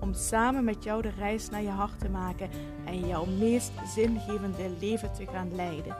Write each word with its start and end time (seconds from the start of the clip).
Om 0.00 0.14
samen 0.14 0.64
met 0.64 0.84
jou 0.84 1.02
de 1.02 1.10
reis 1.18 1.50
naar 1.50 1.62
je 1.62 1.68
hart 1.68 1.98
te 1.98 2.08
maken 2.08 2.50
en 2.84 3.06
jouw 3.06 3.24
meest 3.24 3.72
zingevende 3.94 4.70
leven 4.80 5.12
te 5.12 5.26
gaan 5.26 5.54
leiden. 5.54 5.96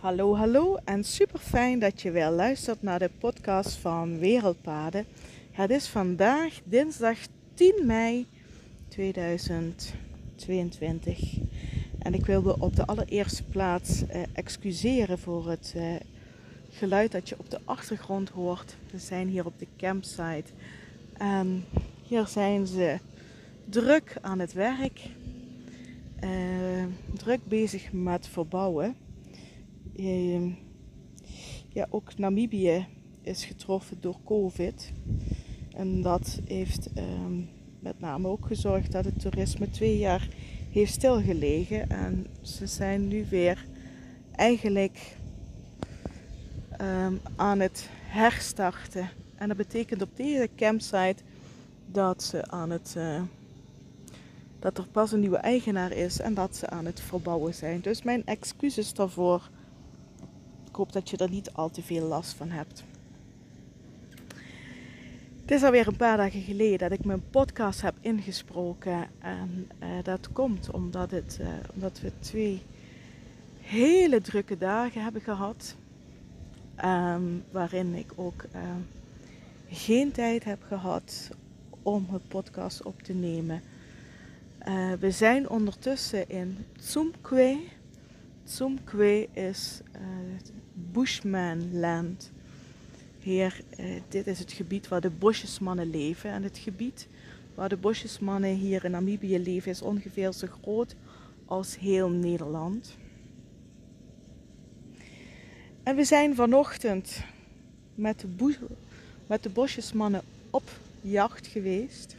Hallo, 0.00 0.36
hallo 0.36 0.76
en 0.84 1.04
super 1.04 1.38
fijn 1.38 1.78
dat 1.78 2.02
je 2.02 2.10
weer 2.10 2.30
luistert 2.30 2.82
naar 2.82 2.98
de 2.98 3.10
podcast 3.18 3.76
van 3.76 4.18
Wereldpaden. 4.18 5.06
Het 5.50 5.70
is 5.70 5.88
vandaag 5.88 6.60
dinsdag 6.64 7.18
10 7.54 7.86
mei 7.86 8.26
2022. 8.88 11.38
En 11.98 12.14
ik 12.14 12.26
wilde 12.26 12.58
op 12.58 12.76
de 12.76 12.86
allereerste 12.86 13.44
plaats 13.44 14.06
eh, 14.06 14.22
excuseren 14.32 15.18
voor 15.18 15.48
het 15.48 15.72
eh, 15.76 15.94
geluid 16.74 17.12
dat 17.12 17.28
je 17.28 17.38
op 17.38 17.50
de 17.50 17.60
achtergrond 17.64 18.28
hoort. 18.28 18.76
We 18.90 18.98
zijn 18.98 19.28
hier 19.28 19.46
op 19.46 19.58
de 19.58 19.66
campsite. 19.76 20.52
En 21.12 21.64
hier 22.02 22.26
zijn 22.26 22.66
ze 22.66 22.98
druk 23.64 24.16
aan 24.20 24.38
het 24.38 24.52
werk. 24.52 25.00
Uh, 26.24 26.84
druk 27.12 27.40
bezig 27.44 27.92
met 27.92 28.28
verbouwen. 28.28 28.96
Uh, 29.96 30.52
ja, 31.68 31.86
ook 31.90 32.18
Namibië 32.18 32.86
is 33.22 33.44
getroffen 33.44 33.96
door 34.00 34.16
COVID. 34.24 34.92
En 35.76 36.02
dat 36.02 36.40
heeft 36.44 36.90
met 37.80 38.00
name 38.00 38.28
ook 38.28 38.46
gezorgd 38.46 38.92
dat 38.92 39.04
het 39.04 39.20
toerisme 39.20 39.70
twee 39.70 39.98
jaar 39.98 40.28
heeft 40.70 40.92
stilgelegen. 40.92 41.90
En 41.90 42.26
ze 42.40 42.66
zijn 42.66 43.08
nu 43.08 43.26
weer 43.30 43.66
eigenlijk 44.32 45.16
um, 46.80 47.20
aan 47.36 47.60
het 47.60 47.88
herstarten. 48.06 49.08
En 49.34 49.48
dat 49.48 49.56
betekent 49.56 50.02
op 50.02 50.16
deze 50.16 50.48
campsite 50.56 51.16
dat 51.86 52.22
ze 52.22 52.46
aan 52.46 52.70
het. 52.70 52.94
Uh, 52.96 53.22
dat 54.58 54.78
er 54.78 54.86
pas 54.86 55.12
een 55.12 55.20
nieuwe 55.20 55.36
eigenaar 55.36 55.92
is 55.92 56.20
en 56.20 56.34
dat 56.34 56.56
ze 56.56 56.68
aan 56.70 56.84
het 56.84 57.00
verbouwen 57.00 57.54
zijn. 57.54 57.80
Dus 57.80 58.02
mijn 58.02 58.26
excuses 58.26 58.94
daarvoor. 58.94 59.50
Ik 60.68 60.74
hoop 60.74 60.92
dat 60.92 61.10
je 61.10 61.16
er 61.16 61.30
niet 61.30 61.52
al 61.52 61.70
te 61.70 61.82
veel 61.82 62.06
last 62.06 62.32
van 62.32 62.50
hebt. 62.50 62.84
Het 65.40 65.50
is 65.50 65.62
alweer 65.62 65.86
een 65.86 65.96
paar 65.96 66.16
dagen 66.16 66.42
geleden 66.42 66.78
dat 66.78 66.98
ik 66.98 67.04
mijn 67.04 67.30
podcast 67.30 67.80
heb 67.82 67.94
ingesproken. 68.00 69.06
En 69.18 69.70
uh, 69.82 69.88
dat 70.02 70.32
komt 70.32 70.70
omdat, 70.70 71.10
het, 71.10 71.38
uh, 71.40 71.46
omdat 71.74 72.00
we 72.00 72.12
twee 72.18 72.62
hele 73.60 74.20
drukke 74.20 74.58
dagen 74.58 75.02
hebben 75.02 75.22
gehad. 75.22 75.76
Um, 76.84 77.44
waarin 77.50 77.94
ik 77.94 78.12
ook 78.16 78.44
uh, 78.54 78.60
geen 79.68 80.12
tijd 80.12 80.44
heb 80.44 80.62
gehad 80.62 81.30
om 81.82 82.06
het 82.12 82.28
podcast 82.28 82.82
op 82.82 83.02
te 83.02 83.12
nemen. 83.12 83.62
we 85.00 85.10
zijn 85.10 85.48
ondertussen 85.48 86.28
in 86.28 86.56
Tsumkwe. 86.76 87.58
Tsumkwe 88.44 89.28
is 89.32 89.80
Bushmanland. 90.74 92.32
Heer, 93.24 93.60
eh, 93.70 93.86
dit 94.08 94.26
is 94.26 94.38
het 94.38 94.52
gebied 94.52 94.88
waar 94.88 95.00
de 95.00 95.10
bosjesmannen 95.10 95.90
leven. 95.90 96.30
En 96.30 96.42
het 96.42 96.58
gebied 96.58 97.08
waar 97.54 97.68
de 97.68 97.76
bosjesmannen 97.76 98.54
hier 98.54 98.84
in 98.84 98.90
Namibië 98.90 99.38
leven 99.38 99.70
is 99.70 99.82
ongeveer 99.82 100.32
zo 100.32 100.46
groot 100.62 100.94
als 101.44 101.78
heel 101.78 102.08
Nederland. 102.08 102.96
En 105.84 105.96
we 105.96 106.04
zijn 106.04 106.34
vanochtend 106.34 107.20
met 107.94 108.20
de, 108.20 108.56
met 109.26 109.42
de 109.42 109.48
bosjesmannen 109.48 110.22
op 110.50 110.70
jacht 111.00 111.46
geweest. 111.46 112.16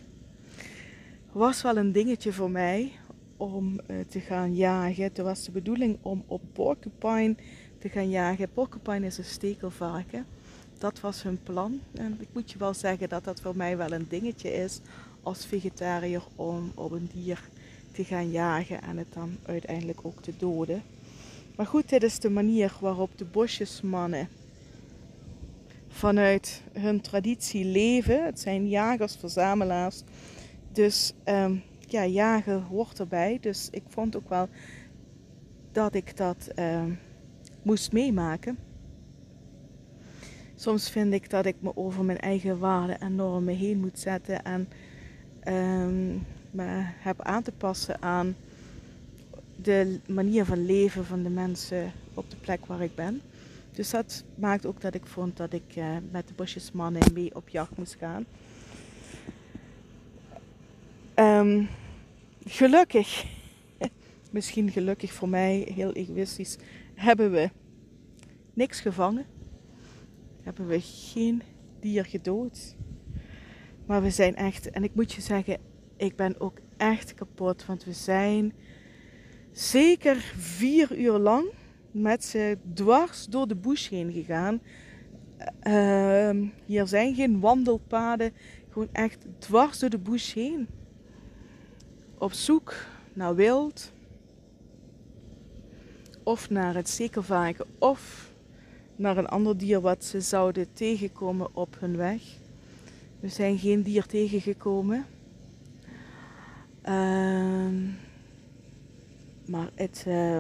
Was 1.32 1.62
wel 1.62 1.78
een 1.78 1.92
dingetje 1.92 2.34
voor 2.34 2.52
mij 2.52 2.92
om 3.38 3.80
uh, 3.88 3.98
te 4.10 4.20
gaan 4.20 4.56
jagen. 4.56 5.04
Het 5.04 5.18
was 5.18 5.46
de 5.46 5.52
bedoeling 5.52 5.98
om 6.02 6.24
op 6.28 6.42
porcupine 6.54 7.36
te 7.80 7.90
gaan 7.90 8.10
jagen. 8.10 8.50
Porcupine 8.54 9.06
is 9.06 9.18
een 9.18 9.24
stekelvarken 9.24 10.26
dat 10.78 11.00
was 11.00 11.24
hun 11.24 11.40
plan. 11.44 11.80
En 11.94 12.18
ik 12.20 12.28
moet 12.34 12.52
je 12.52 12.58
wel 12.58 12.74
zeggen 12.74 13.10
dat 13.10 13.24
dat 13.24 13.42
voor 13.42 13.56
mij 13.56 13.78
wel 13.78 13.92
een 13.92 14.06
dingetje 14.10 14.54
is 14.54 14.80
als 15.24 15.46
vegetariër 15.46 16.24
om 16.36 16.72
op 16.76 16.92
een 16.92 17.10
dier 17.14 17.50
te 17.92 18.04
gaan 18.04 18.32
jagen 18.32 18.82
en 18.82 18.98
het 18.98 19.14
dan 19.14 19.38
uiteindelijk 19.46 20.00
ook 20.02 20.22
te 20.22 20.34
doden. 20.38 20.84
Maar 21.58 21.66
goed, 21.66 21.90
dit 21.90 22.04
is 22.04 22.20
de 22.20 22.30
manier 22.30 22.74
waarop 22.80 23.18
de 23.18 23.26
bosjesmannen 23.26 24.28
vanuit 25.88 26.62
hun 26.74 27.02
traditie 27.02 27.66
leven. 27.66 28.26
Het 28.26 28.40
zijn 28.40 28.70
jagers, 28.70 29.16
verzamelaars. 29.16 30.04
Dus 30.72 31.14
um, 31.26 31.64
ja, 31.88 32.06
jagen 32.06 32.62
hoort 32.62 33.00
erbij. 33.00 33.38
Dus 33.42 33.68
ik 33.72 33.84
vond 33.88 34.16
ook 34.16 34.30
wel 34.30 34.48
dat 35.72 35.96
ik 35.96 36.18
dat 36.18 36.50
um, 36.60 37.00
moest 37.62 37.92
meemaken. 37.92 38.58
Soms 40.56 40.90
vind 40.90 41.14
ik 41.14 41.30
dat 41.30 41.46
ik 41.46 41.56
me 41.60 41.76
over 41.76 42.04
mijn 42.04 42.20
eigen 42.20 42.60
waarden 42.60 43.00
en 43.00 43.16
normen 43.16 43.56
heen 43.56 43.80
moet 43.80 44.00
zetten 44.00 44.44
en 44.44 44.68
um, 45.48 46.26
me 46.52 46.68
heb 46.80 47.22
aan 47.22 47.44
te 47.44 47.52
passen 47.52 48.02
aan 48.02 48.36
de 49.56 50.00
manier 50.08 50.46
van 50.46 50.66
leven 50.66 51.06
van 51.06 51.24
de 51.24 51.30
mensen 51.30 51.92
op 52.14 52.30
de 52.30 52.36
plek 52.36 52.66
waar 52.66 52.82
ik 52.82 52.96
ben. 52.96 53.22
Dus 53.72 53.90
dat 53.90 54.24
maakt 54.36 54.66
ook 54.66 54.82
dat 54.82 54.96
ik 54.96 55.06
vond 55.06 55.38
dat 55.38 55.54
ik 55.54 55.76
uh, 55.76 55.98
met 56.12 56.28
de 56.28 56.34
bosjesmannen 56.34 57.14
mee 57.14 57.36
op 57.36 57.50
jacht 57.50 57.78
moest 57.78 57.96
gaan. 58.00 58.26
Um, 61.16 61.68
gelukkig, 62.46 63.26
misschien 64.32 64.72
gelukkig 64.72 65.14
voor 65.14 65.30
mij, 65.30 65.72
heel 65.76 65.94
egoïstisch, 65.94 66.58
hebben 66.94 67.32
we 67.32 67.50
niks 68.54 68.80
gevangen 68.80 69.26
hebben 70.46 70.68
we 70.68 70.80
geen 70.82 71.42
dier 71.80 72.06
gedood. 72.06 72.76
Maar 73.86 74.02
we 74.02 74.10
zijn 74.10 74.36
echt, 74.36 74.70
en 74.70 74.84
ik 74.84 74.96
moet 74.96 75.14
je 75.14 75.22
zeggen, 75.22 75.58
ik 75.98 76.16
ben 76.16 76.40
ook 76.40 76.58
echt 76.78 77.14
kapot. 77.14 77.66
Want 77.66 77.84
we 77.84 77.94
zijn 77.94 78.54
zeker 79.56 80.16
vier 80.38 80.98
uur 80.98 81.18
lang 81.18 81.46
met 81.92 82.24
ze 82.24 82.58
dwars 82.74 83.26
door 83.26 83.48
de 83.48 83.56
bush 83.56 83.90
heen 83.90 84.12
gegaan. 84.12 84.62
Uh, 85.64 86.50
hier 86.66 86.88
zijn 86.88 87.16
geen 87.16 87.40
wandelpaden, 87.40 88.34
gewoon 88.70 88.90
echt 88.92 89.26
dwars 89.40 89.80
door 89.80 89.90
de 89.90 89.98
bush 89.98 90.34
heen. 90.34 90.68
Op 92.18 92.34
zoek 92.34 92.74
naar 93.14 93.36
wild. 93.36 93.92
Of 96.24 96.50
naar 96.50 96.76
het 96.76 96.90
zekervagen. 96.90 97.66
Of 97.80 98.32
naar 98.96 99.18
een 99.18 99.28
ander 99.28 99.58
dier 99.58 99.82
wat 99.82 100.04
ze 100.04 100.22
zouden 100.22 100.74
tegenkomen 100.74 101.56
op 101.56 101.76
hun 101.80 101.98
weg. 101.98 102.22
We 103.20 103.28
zijn 103.28 103.58
geen 103.58 103.82
dier 103.82 104.06
tegengekomen. 104.06 105.06
Uh, 106.86 108.05
maar 109.46 109.70
het, 109.76 110.06
uh, 110.08 110.40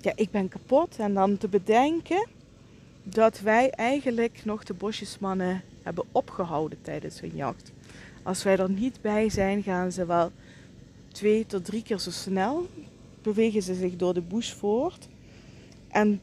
ja, 0.00 0.12
ik 0.14 0.30
ben 0.30 0.48
kapot. 0.48 0.96
En 0.98 1.14
dan 1.14 1.38
te 1.38 1.48
bedenken 1.48 2.26
dat 3.02 3.40
wij 3.40 3.70
eigenlijk 3.70 4.44
nog 4.44 4.64
de 4.64 4.74
bosjesmannen 4.74 5.62
hebben 5.82 6.04
opgehouden 6.12 6.78
tijdens 6.82 7.20
hun 7.20 7.32
jacht. 7.34 7.72
Als 8.22 8.42
wij 8.42 8.58
er 8.58 8.70
niet 8.70 9.00
bij 9.00 9.28
zijn, 9.28 9.62
gaan 9.62 9.92
ze 9.92 10.06
wel 10.06 10.32
twee 11.08 11.46
tot 11.46 11.64
drie 11.64 11.82
keer 11.82 11.98
zo 11.98 12.10
snel. 12.10 12.66
Bewegen 13.22 13.62
ze 13.62 13.74
zich 13.74 13.96
door 13.96 14.14
de 14.14 14.20
bush 14.20 14.52
voort. 14.52 15.08
En 15.88 16.20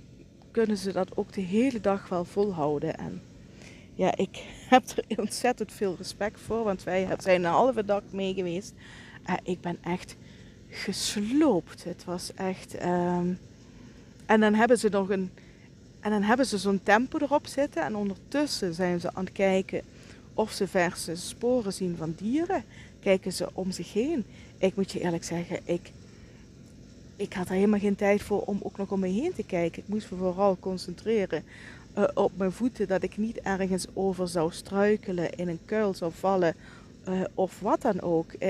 kunnen 0.51 0.77
ze 0.77 0.91
dat 0.91 1.17
ook 1.17 1.33
de 1.33 1.41
hele 1.41 1.81
dag 1.81 2.09
wel 2.09 2.25
volhouden. 2.25 2.97
En 2.97 3.21
ja, 3.95 4.15
ik 4.15 4.43
heb 4.69 4.83
er 4.87 5.19
ontzettend 5.19 5.71
veel 5.71 5.95
respect 5.97 6.39
voor, 6.39 6.63
want 6.63 6.83
wij 6.83 7.07
zijn 7.17 7.43
een 7.43 7.51
halve 7.51 7.85
dag 7.85 8.01
mee 8.11 8.33
geweest. 8.33 8.73
Ik 9.43 9.61
ben 9.61 9.77
echt 9.83 10.15
gesloopt. 10.69 11.83
Het 11.83 12.03
was 12.03 12.33
echt. 12.33 12.73
Um... 12.73 13.39
en 14.25 14.39
dan 14.39 14.53
hebben 14.53 14.77
ze 14.77 14.89
nog 14.89 15.09
een. 15.09 15.31
En 15.99 16.11
dan 16.11 16.21
hebben 16.21 16.45
ze 16.45 16.57
zo'n 16.57 16.83
tempo 16.83 17.17
erop 17.17 17.47
zitten. 17.47 17.83
En 17.83 17.95
ondertussen 17.95 18.73
zijn 18.73 18.99
ze 18.99 19.13
aan 19.13 19.23
het 19.23 19.33
kijken 19.33 19.81
of 20.39 20.51
ze 20.51 20.67
verse 20.67 21.15
sporen 21.15 21.73
zien 21.73 21.95
van 21.97 22.13
dieren, 22.17 22.63
kijken 22.99 23.33
ze 23.33 23.49
om 23.53 23.71
zich 23.71 23.93
heen. 23.93 24.25
Ik 24.57 24.75
moet 24.75 24.91
je 24.91 24.99
eerlijk 24.99 25.23
zeggen, 25.23 25.59
ik, 25.63 25.91
ik 27.15 27.33
had 27.33 27.47
er 27.47 27.53
helemaal 27.53 27.79
geen 27.79 27.95
tijd 27.95 28.21
voor 28.21 28.41
om 28.41 28.59
ook 28.61 28.77
nog 28.77 28.91
om 28.91 28.99
me 28.99 29.07
heen 29.07 29.33
te 29.33 29.43
kijken. 29.43 29.81
Ik 29.81 29.87
moest 29.87 30.11
me 30.11 30.17
vooral 30.17 30.57
concentreren 30.59 31.43
uh, 31.97 32.03
op 32.13 32.31
mijn 32.37 32.51
voeten, 32.51 32.87
dat 32.87 33.03
ik 33.03 33.17
niet 33.17 33.39
ergens 33.39 33.85
over 33.93 34.27
zou 34.27 34.51
struikelen, 34.51 35.35
in 35.35 35.47
een 35.47 35.59
kuil 35.65 35.93
zou 35.93 36.11
vallen 36.15 36.55
uh, 37.07 37.21
of 37.33 37.59
wat 37.59 37.81
dan 37.81 38.01
ook. 38.01 38.31
Uh, 38.39 38.49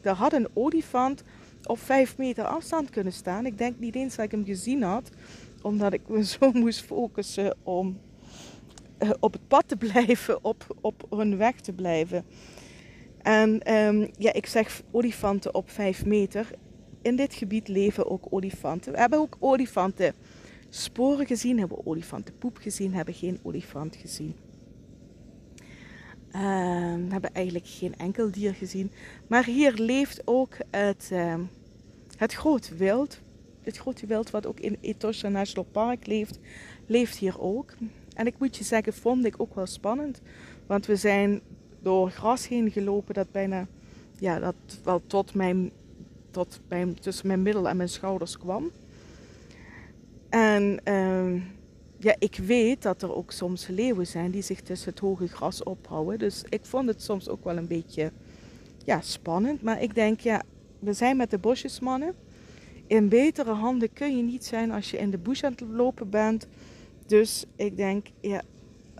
er 0.00 0.14
had 0.14 0.32
een 0.32 0.48
olifant 0.52 1.22
op 1.68 1.78
vijf 1.78 2.16
meter 2.16 2.44
afstand 2.44 2.90
kunnen 2.90 3.12
staan. 3.12 3.46
Ik 3.46 3.58
denk 3.58 3.78
niet 3.78 3.94
eens 3.94 4.16
dat 4.16 4.24
ik 4.24 4.30
hem 4.30 4.44
gezien 4.44 4.82
had, 4.82 5.10
omdat 5.62 5.92
ik 5.92 6.08
me 6.08 6.24
zo 6.38 6.52
moest 6.52 6.80
focussen 6.80 7.56
om 7.62 8.00
op 9.20 9.32
het 9.32 9.48
pad 9.48 9.68
te 9.68 9.76
blijven, 9.76 10.44
op, 10.52 10.76
op 10.80 11.06
hun 11.10 11.36
weg 11.36 11.60
te 11.60 11.72
blijven. 11.72 12.24
En 13.22 13.74
um, 13.74 14.10
ja, 14.18 14.32
ik 14.32 14.46
zeg 14.46 14.82
olifanten 14.90 15.54
op 15.54 15.70
vijf 15.70 16.04
meter. 16.04 16.50
In 17.02 17.16
dit 17.16 17.34
gebied 17.34 17.68
leven 17.68 18.10
ook 18.10 18.26
olifanten. 18.30 18.92
We 18.92 18.98
hebben 18.98 19.18
ook 19.18 19.36
olifanten 19.38 20.14
sporen 20.68 21.26
gezien, 21.26 21.58
hebben 21.58 21.86
olifantenpoep 21.86 22.56
gezien, 22.56 22.94
hebben 22.94 23.14
geen 23.14 23.38
olifant 23.42 23.96
gezien. 23.96 24.34
We 26.32 27.08
hebben 27.08 27.32
eigenlijk 27.32 27.66
geen 27.66 27.96
enkel 27.96 28.30
dier 28.30 28.54
gezien. 28.54 28.90
Maar 29.26 29.44
hier 29.44 29.72
leeft 29.74 30.22
ook 30.24 30.56
het, 30.70 31.10
uh, 31.12 31.34
het 32.18 32.32
grote 32.32 32.74
wild. 32.74 33.20
Het 33.62 33.76
grote 33.76 34.06
wild 34.06 34.30
wat 34.30 34.46
ook 34.46 34.60
in 34.60 34.76
Etosha 34.80 35.28
National 35.28 35.68
Park 35.72 36.06
leeft, 36.06 36.38
leeft 36.86 37.16
hier 37.16 37.40
ook. 37.40 37.74
En 38.14 38.26
ik 38.26 38.38
moet 38.38 38.56
je 38.56 38.64
zeggen, 38.64 38.92
vond 38.92 39.24
ik 39.24 39.40
ook 39.40 39.54
wel 39.54 39.66
spannend. 39.66 40.20
Want 40.66 40.86
we 40.86 40.96
zijn 40.96 41.40
door 41.80 42.10
gras 42.10 42.48
heen 42.48 42.70
gelopen 42.70 43.14
dat 43.14 43.30
bijna, 43.32 43.66
ja, 44.18 44.38
dat 44.38 44.54
wel 44.84 45.02
tot 45.06 45.34
mijn, 45.34 45.70
tot 46.30 46.60
mijn, 46.68 47.00
tussen 47.00 47.26
mijn 47.26 47.42
middel 47.42 47.68
en 47.68 47.76
mijn 47.76 47.88
schouders 47.88 48.38
kwam. 48.38 48.70
En 50.28 50.80
uh, 50.84 51.42
ja, 51.98 52.14
ik 52.18 52.36
weet 52.36 52.82
dat 52.82 53.02
er 53.02 53.14
ook 53.14 53.32
soms 53.32 53.66
leeuwen 53.66 54.06
zijn 54.06 54.30
die 54.30 54.42
zich 54.42 54.60
tussen 54.60 54.90
het 54.90 54.98
hoge 54.98 55.26
gras 55.26 55.62
ophouden. 55.62 56.18
Dus 56.18 56.44
ik 56.48 56.64
vond 56.64 56.88
het 56.88 57.02
soms 57.02 57.28
ook 57.28 57.44
wel 57.44 57.56
een 57.56 57.66
beetje 57.66 58.12
ja, 58.84 59.00
spannend. 59.00 59.62
Maar 59.62 59.82
ik 59.82 59.94
denk, 59.94 60.20
ja, 60.20 60.42
we 60.78 60.92
zijn 60.92 61.16
met 61.16 61.30
de 61.30 61.38
bosjesmannen. 61.38 62.14
In 62.86 63.08
betere 63.08 63.52
handen 63.52 63.92
kun 63.92 64.16
je 64.16 64.22
niet 64.22 64.44
zijn 64.44 64.70
als 64.70 64.90
je 64.90 64.98
in 64.98 65.10
de 65.10 65.18
bush 65.18 65.42
aan 65.42 65.52
het 65.52 65.60
lopen 65.60 66.10
bent. 66.10 66.46
Dus 67.06 67.44
ik 67.56 67.76
denk, 67.76 68.06
ja, 68.20 68.42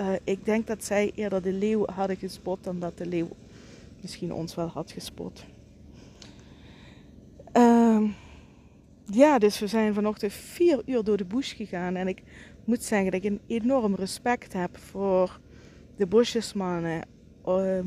uh, 0.01 0.13
ik 0.25 0.45
denk 0.45 0.67
dat 0.67 0.85
zij 0.85 1.13
eerder 1.15 1.43
de 1.43 1.53
leeuw 1.53 1.87
hadden 1.87 2.17
gespot 2.17 2.65
dan 2.65 2.79
dat 2.79 2.99
de 2.99 3.07
leeuw 3.07 3.29
misschien 4.01 4.33
ons 4.33 4.55
wel 4.55 4.67
had 4.67 4.93
gespot. 4.93 5.45
Uh, 7.55 8.11
ja, 9.05 9.39
dus 9.39 9.59
we 9.59 9.67
zijn 9.67 9.95
vanochtend 9.95 10.33
vier 10.33 10.83
uur 10.87 11.05
door 11.05 11.17
de 11.17 11.25
bush 11.25 11.57
gegaan. 11.57 11.97
En 11.97 12.09
ik 12.09 12.23
moet 12.65 12.83
zeggen 12.83 13.11
dat 13.11 13.25
ik 13.25 13.31
een 13.31 13.41
enorm 13.47 13.95
respect 13.95 14.53
heb 14.53 14.79
voor 14.79 15.41
de 15.97 16.07
bosjesmannen. 16.07 17.03
Uh, 17.47 17.79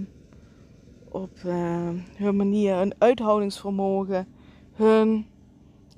op 1.12 1.32
uh, 1.46 1.90
hun 2.16 2.36
manier, 2.36 2.76
hun 2.76 2.94
uithoudingsvermogen, 2.98 4.28
hun 4.74 5.26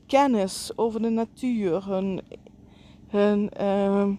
kennis 0.06 0.72
over 0.76 1.02
de 1.02 1.10
natuur, 1.10 1.90
hun, 1.90 2.22
hun 3.08 3.50
uh, 3.62 4.10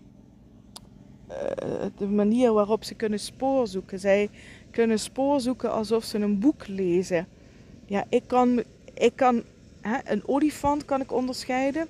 de 1.96 2.06
manier 2.06 2.52
waarop 2.52 2.84
ze 2.84 2.94
kunnen 2.94 3.20
spoor 3.20 3.66
zoeken. 3.66 3.98
Zij 3.98 4.30
kunnen 4.70 4.98
spoor 4.98 5.40
zoeken 5.40 5.72
alsof 5.72 6.04
ze 6.04 6.18
een 6.18 6.38
boek 6.38 6.66
lezen. 6.66 7.26
Ja, 7.86 8.04
ik 8.08 8.22
kan, 8.26 8.62
ik 8.94 9.12
kan 9.16 9.42
hè, 9.80 9.98
een 10.04 10.22
olifant 10.28 10.84
kan 10.84 11.00
ik 11.00 11.12
onderscheiden. 11.12 11.86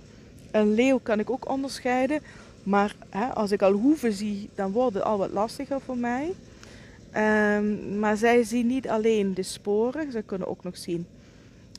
Een 0.50 0.74
leeuw 0.74 0.98
kan 0.98 1.18
ik 1.18 1.30
ook 1.30 1.48
onderscheiden. 1.48 2.20
Maar 2.62 2.96
hè, 3.10 3.34
als 3.34 3.52
ik 3.52 3.62
al 3.62 3.72
hoeven 3.72 4.12
zie, 4.12 4.50
dan 4.54 4.72
wordt 4.72 4.94
het 4.94 5.02
al 5.02 5.18
wat 5.18 5.30
lastiger 5.30 5.80
voor 5.80 5.96
mij. 5.96 6.34
Um, 7.16 7.98
maar 7.98 8.16
zij 8.16 8.42
zien 8.42 8.66
niet 8.66 8.88
alleen 8.88 9.34
de 9.34 9.42
sporen. 9.42 10.12
Ze 10.12 10.22
kunnen 10.22 10.48
ook 10.48 10.64
nog 10.64 10.76
zien 10.76 11.06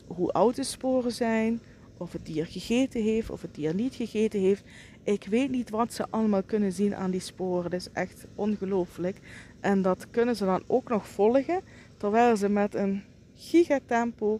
hoe 0.08 0.32
oud 0.32 0.56
de 0.56 0.64
sporen 0.64 1.12
zijn. 1.12 1.62
Of 1.98 2.12
het 2.12 2.26
dier 2.26 2.46
gegeten 2.46 3.04
heeft, 3.04 3.30
of 3.30 3.42
het 3.42 3.56
dier 3.56 3.74
niet 3.74 3.96
gegeten 3.96 4.40
heeft. 4.40 4.64
Ik 5.04 5.26
weet 5.30 5.50
niet 5.50 5.70
wat 5.70 5.94
ze 5.94 6.06
allemaal 6.10 6.44
kunnen 6.44 6.72
zien 6.72 6.96
aan 6.96 7.12
die 7.12 7.20
sporen. 7.20 7.72
Dat 7.72 7.80
is 7.80 7.90
echt 7.94 8.26
ongelooflijk. 8.36 9.18
En 9.60 9.82
dat 9.82 10.08
kunnen 10.10 10.36
ze 10.36 10.46
dan 10.46 10.64
ook 10.68 10.90
nog 10.90 11.08
volgen. 11.08 11.62
Terwijl 11.98 12.38
ze 12.38 12.50
met 12.50 12.76
een 12.76 13.04
gigatempo 13.36 14.40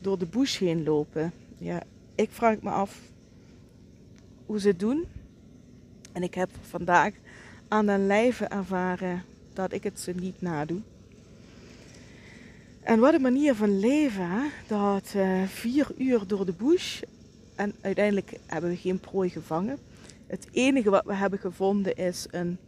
door 0.00 0.18
de 0.18 0.26
bush 0.26 0.58
heen 0.58 0.84
lopen. 0.84 1.32
Ja, 1.58 1.82
ik 2.14 2.30
vraag 2.30 2.60
me 2.60 2.70
af 2.70 3.00
hoe 4.46 4.60
ze 4.60 4.68
het 4.68 4.80
doen. 4.80 5.04
En 6.12 6.22
ik 6.22 6.34
heb 6.34 6.50
vandaag 6.60 7.12
aan 7.68 7.86
den 7.86 8.06
lijve 8.06 8.44
ervaren 8.44 9.22
dat 9.52 9.72
ik 9.72 9.82
het 9.82 10.00
ze 10.00 10.12
niet 10.12 10.40
nadoe. 10.42 10.80
En 12.82 12.98
wat 12.98 13.14
een 13.14 13.20
manier 13.22 13.54
van 13.54 13.78
leven, 13.78 14.50
dat 14.66 15.12
uh, 15.16 15.42
vier 15.42 15.86
uur 15.98 16.26
door 16.26 16.46
de 16.46 16.52
bush 16.52 17.02
en 17.54 17.74
uiteindelijk 17.80 18.38
hebben 18.46 18.70
we 18.70 18.76
geen 18.76 19.00
prooi 19.00 19.30
gevangen. 19.30 19.78
Het 20.26 20.48
enige 20.52 20.90
wat 20.90 21.04
we 21.04 21.14
hebben 21.14 21.38
gevonden 21.38 21.96
is 21.96 22.26
een, 22.30 22.58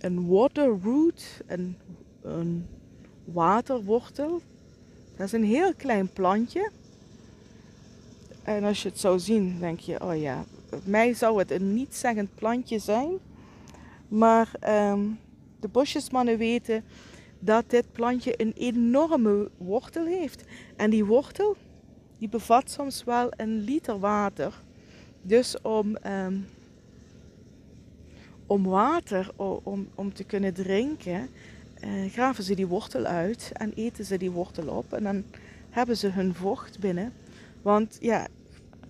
een 0.00 0.26
waterroot, 0.26 1.42
een, 1.46 1.76
een 2.22 2.66
waterwortel. 3.24 4.40
Dat 5.16 5.26
is 5.26 5.32
een 5.32 5.44
heel 5.44 5.74
klein 5.74 6.12
plantje. 6.12 6.70
En 8.42 8.64
als 8.64 8.82
je 8.82 8.88
het 8.88 8.98
zou 8.98 9.18
zien, 9.18 9.56
denk 9.60 9.80
je, 9.80 10.04
oh 10.04 10.20
ja, 10.20 10.44
mij 10.84 11.14
zou 11.14 11.38
het 11.38 11.50
een 11.50 11.74
niet-zeggend 11.74 12.34
plantje 12.34 12.78
zijn. 12.78 13.10
Maar 14.08 14.50
um, 14.90 15.18
de 15.62 15.68
bosjesmannen 15.68 16.38
weten 16.38 16.84
dat 17.38 17.70
dit 17.70 17.92
plantje 17.92 18.40
een 18.40 18.52
enorme 18.56 19.50
wortel 19.56 20.06
heeft. 20.06 20.44
En 20.76 20.90
die 20.90 21.04
wortel, 21.04 21.56
die 22.18 22.28
bevat 22.28 22.70
soms 22.70 23.04
wel 23.04 23.28
een 23.36 23.58
liter 23.58 23.98
water. 23.98 24.60
Dus 25.22 25.60
om, 25.60 25.96
um, 26.06 26.46
om 28.46 28.64
water, 28.64 29.30
om, 29.62 29.88
om 29.94 30.12
te 30.12 30.24
kunnen 30.24 30.54
drinken, 30.54 31.28
uh, 31.84 32.10
graven 32.12 32.44
ze 32.44 32.54
die 32.54 32.66
wortel 32.66 33.04
uit 33.04 33.50
en 33.52 33.72
eten 33.74 34.04
ze 34.04 34.16
die 34.18 34.30
wortel 34.30 34.68
op. 34.68 34.92
En 34.92 35.02
dan 35.02 35.24
hebben 35.70 35.96
ze 35.96 36.08
hun 36.08 36.34
vocht 36.34 36.78
binnen. 36.78 37.12
Want 37.62 37.96
ja, 38.00 38.26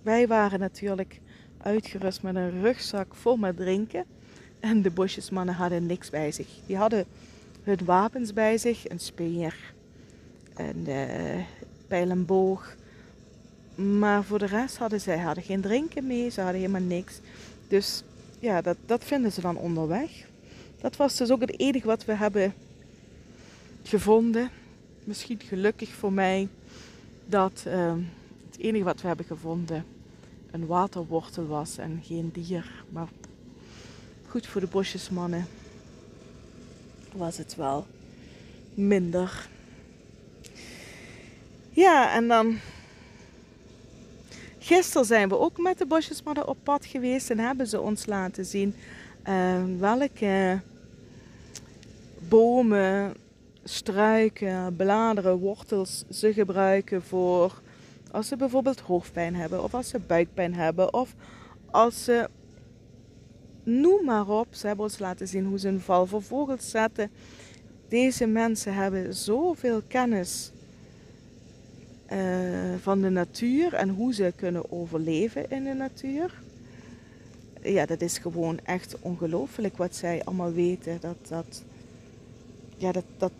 wij 0.02 0.26
waren 0.26 0.61
natuurlijk 0.61 1.20
uitgerust 1.58 2.23
met 2.23 2.35
een 2.35 2.61
rugzak 2.61 3.14
vol 3.14 3.37
met 3.37 3.56
drinken. 3.56 4.04
En 4.62 4.83
de 4.83 4.90
bosjesmannen 4.90 5.54
hadden 5.54 5.87
niks 5.87 6.11
bij 6.11 6.33
zich. 6.33 6.47
Die 6.66 6.76
hadden 6.76 7.04
hun 7.62 7.78
wapens 7.85 8.33
bij 8.33 8.59
zich, 8.59 8.88
een 8.88 8.99
speer, 8.99 9.73
een 10.54 10.85
uh, 10.88 11.45
pijl 11.88 12.11
en 12.11 12.26
boog. 12.26 12.76
Maar 13.75 14.25
voor 14.25 14.38
de 14.38 14.47
rest 14.47 14.76
hadden 14.76 15.00
zij 15.00 15.19
hadden 15.19 15.45
geen 15.45 15.61
drinken 15.61 16.07
mee, 16.07 16.31
ze 16.31 16.40
hadden 16.40 16.61
helemaal 16.61 16.81
niks. 16.81 17.21
Dus 17.69 18.02
ja, 18.38 18.61
dat, 18.61 18.76
dat 18.87 19.04
vinden 19.04 19.33
ze 19.33 19.40
dan 19.40 19.57
onderweg. 19.57 20.11
Dat 20.81 20.97
was 20.97 21.16
dus 21.16 21.31
ook 21.31 21.40
het 21.40 21.59
enige 21.59 21.87
wat 21.87 22.04
we 22.04 22.14
hebben 22.14 22.54
gevonden. 23.83 24.50
Misschien 25.04 25.40
gelukkig 25.40 25.88
voor 25.88 26.12
mij 26.12 26.49
dat 27.26 27.64
uh, 27.66 27.95
het 28.50 28.59
enige 28.59 28.85
wat 28.85 29.00
we 29.00 29.07
hebben 29.07 29.26
gevonden 29.26 29.85
een 30.50 30.66
waterwortel 30.66 31.47
was 31.47 31.78
en 31.78 32.00
geen 32.04 32.31
dier. 32.33 32.85
Maar 32.88 33.09
goed 34.32 34.46
voor 34.46 34.60
de 34.60 34.66
bosjesmannen 34.66 35.46
was 37.12 37.36
het 37.36 37.56
wel 37.56 37.86
minder. 38.74 39.48
Ja, 41.70 42.14
en 42.14 42.28
dan. 42.28 42.58
Gisteren 44.58 45.06
zijn 45.06 45.28
we 45.28 45.38
ook 45.38 45.58
met 45.58 45.78
de 45.78 45.86
bosjesmannen 45.86 46.48
op 46.48 46.56
pad 46.62 46.86
geweest 46.86 47.30
en 47.30 47.38
hebben 47.38 47.66
ze 47.66 47.80
ons 47.80 48.06
laten 48.06 48.44
zien 48.44 48.74
uh, 49.28 49.62
welke 49.78 50.60
bomen, 52.28 53.14
struiken, 53.64 54.76
bladeren, 54.76 55.38
wortels 55.38 56.04
ze 56.10 56.32
gebruiken 56.32 57.02
voor 57.02 57.60
als 58.10 58.28
ze 58.28 58.36
bijvoorbeeld 58.36 58.80
hoofdpijn 58.80 59.34
hebben, 59.34 59.62
of 59.62 59.74
als 59.74 59.88
ze 59.88 59.98
buikpijn 59.98 60.54
hebben, 60.54 60.94
of 60.94 61.14
als 61.70 62.04
ze. 62.04 62.28
Noem 63.62 64.04
maar 64.04 64.28
op, 64.28 64.47
ze 64.50 64.66
hebben 64.66 64.85
ons 64.85 64.99
laten 64.99 65.28
zien 65.28 65.45
hoe 65.45 65.59
ze 65.59 65.69
een 65.69 65.81
val 65.81 66.07
voor 66.07 66.23
vogels 66.23 66.71
zetten. 66.71 67.11
Deze 67.88 68.26
mensen 68.26 68.75
hebben 68.75 69.14
zoveel 69.14 69.83
kennis 69.88 70.50
uh, 72.12 72.19
van 72.81 73.00
de 73.00 73.11
natuur 73.11 73.75
en 73.75 73.88
hoe 73.88 74.14
ze 74.14 74.33
kunnen 74.37 74.73
overleven 74.73 75.50
in 75.50 75.64
de 75.64 75.75
natuur. 75.75 76.35
Ja, 77.62 77.87
dat 77.87 78.00
is 78.00 78.19
gewoon 78.19 78.59
echt 78.64 78.97
ongelooflijk 79.00 79.76
wat 79.76 79.97
zij 79.97 80.25
allemaal 80.25 80.52
weten. 80.52 80.99
Dat, 81.00 81.16
dat, 81.28 81.62
ja, 82.76 82.92
dat, 82.92 83.04
dat, 83.16 83.33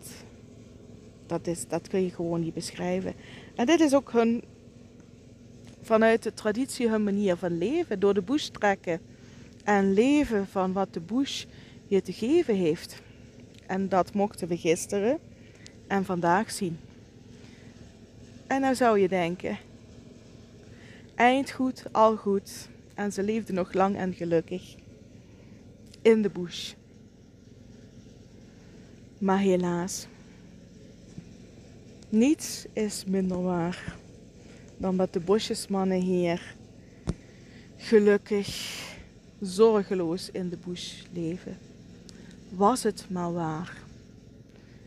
dat, 1.27 1.47
is, 1.47 1.69
dat 1.69 1.89
kun 1.89 2.03
je 2.03 2.11
gewoon 2.11 2.41
niet 2.41 2.55
beschrijven. 2.55 3.15
En 3.55 3.67
dit 3.67 3.81
is 3.81 3.95
ook 3.95 4.13
hun, 4.13 4.43
vanuit 5.81 6.23
de 6.23 6.35
traditie, 6.35 6.89
hun 6.89 7.05
manier 7.05 7.37
van 7.37 7.59
leven. 7.59 8.01
Door 8.01 8.15
de 8.15 8.23
bush 8.23 8.47
trekken 8.47 9.01
en 9.65 9.93
leven 9.93 10.47
van 10.47 10.73
wat 10.73 10.95
de 10.95 11.01
bush 11.01 11.45
je 11.87 12.03
te 12.03 12.13
geven 12.13 12.55
heeft. 12.55 13.03
En 13.67 13.89
dat 13.89 14.15
mochten 14.15 14.49
we 14.49 14.57
gisteren 14.57 15.19
en 15.87 16.05
vandaag 16.05 16.51
zien. 16.51 16.79
En 18.47 18.61
nou 18.61 18.75
zou 18.75 18.99
je 18.99 19.09
denken, 19.09 19.59
eind 21.15 21.51
goed, 21.51 21.85
al 21.93 22.17
goed. 22.17 22.69
En 22.95 23.13
ze 23.13 23.23
leefde 23.23 23.53
nog 23.53 23.73
lang 23.73 23.97
en 23.97 24.15
gelukkig 24.15 24.75
in 26.03 26.23
de 26.23 26.31
bush. 26.31 26.73
Maar 29.19 29.39
helaas, 29.39 30.07
niets 32.09 32.67
is 32.73 33.05
minder 33.05 33.43
waar 33.43 33.97
dan 34.77 34.97
dat 34.97 35.13
de 35.13 35.21
bosjesmannen 35.21 36.01
hier 36.01 36.55
gelukkig, 37.77 38.81
zorgeloos 39.43 40.31
in 40.31 40.49
de 40.49 40.59
bush 40.65 41.03
leven. 41.13 41.59
Was 42.49 42.83
het 42.83 43.07
maar 43.11 43.33
waar. 43.33 43.83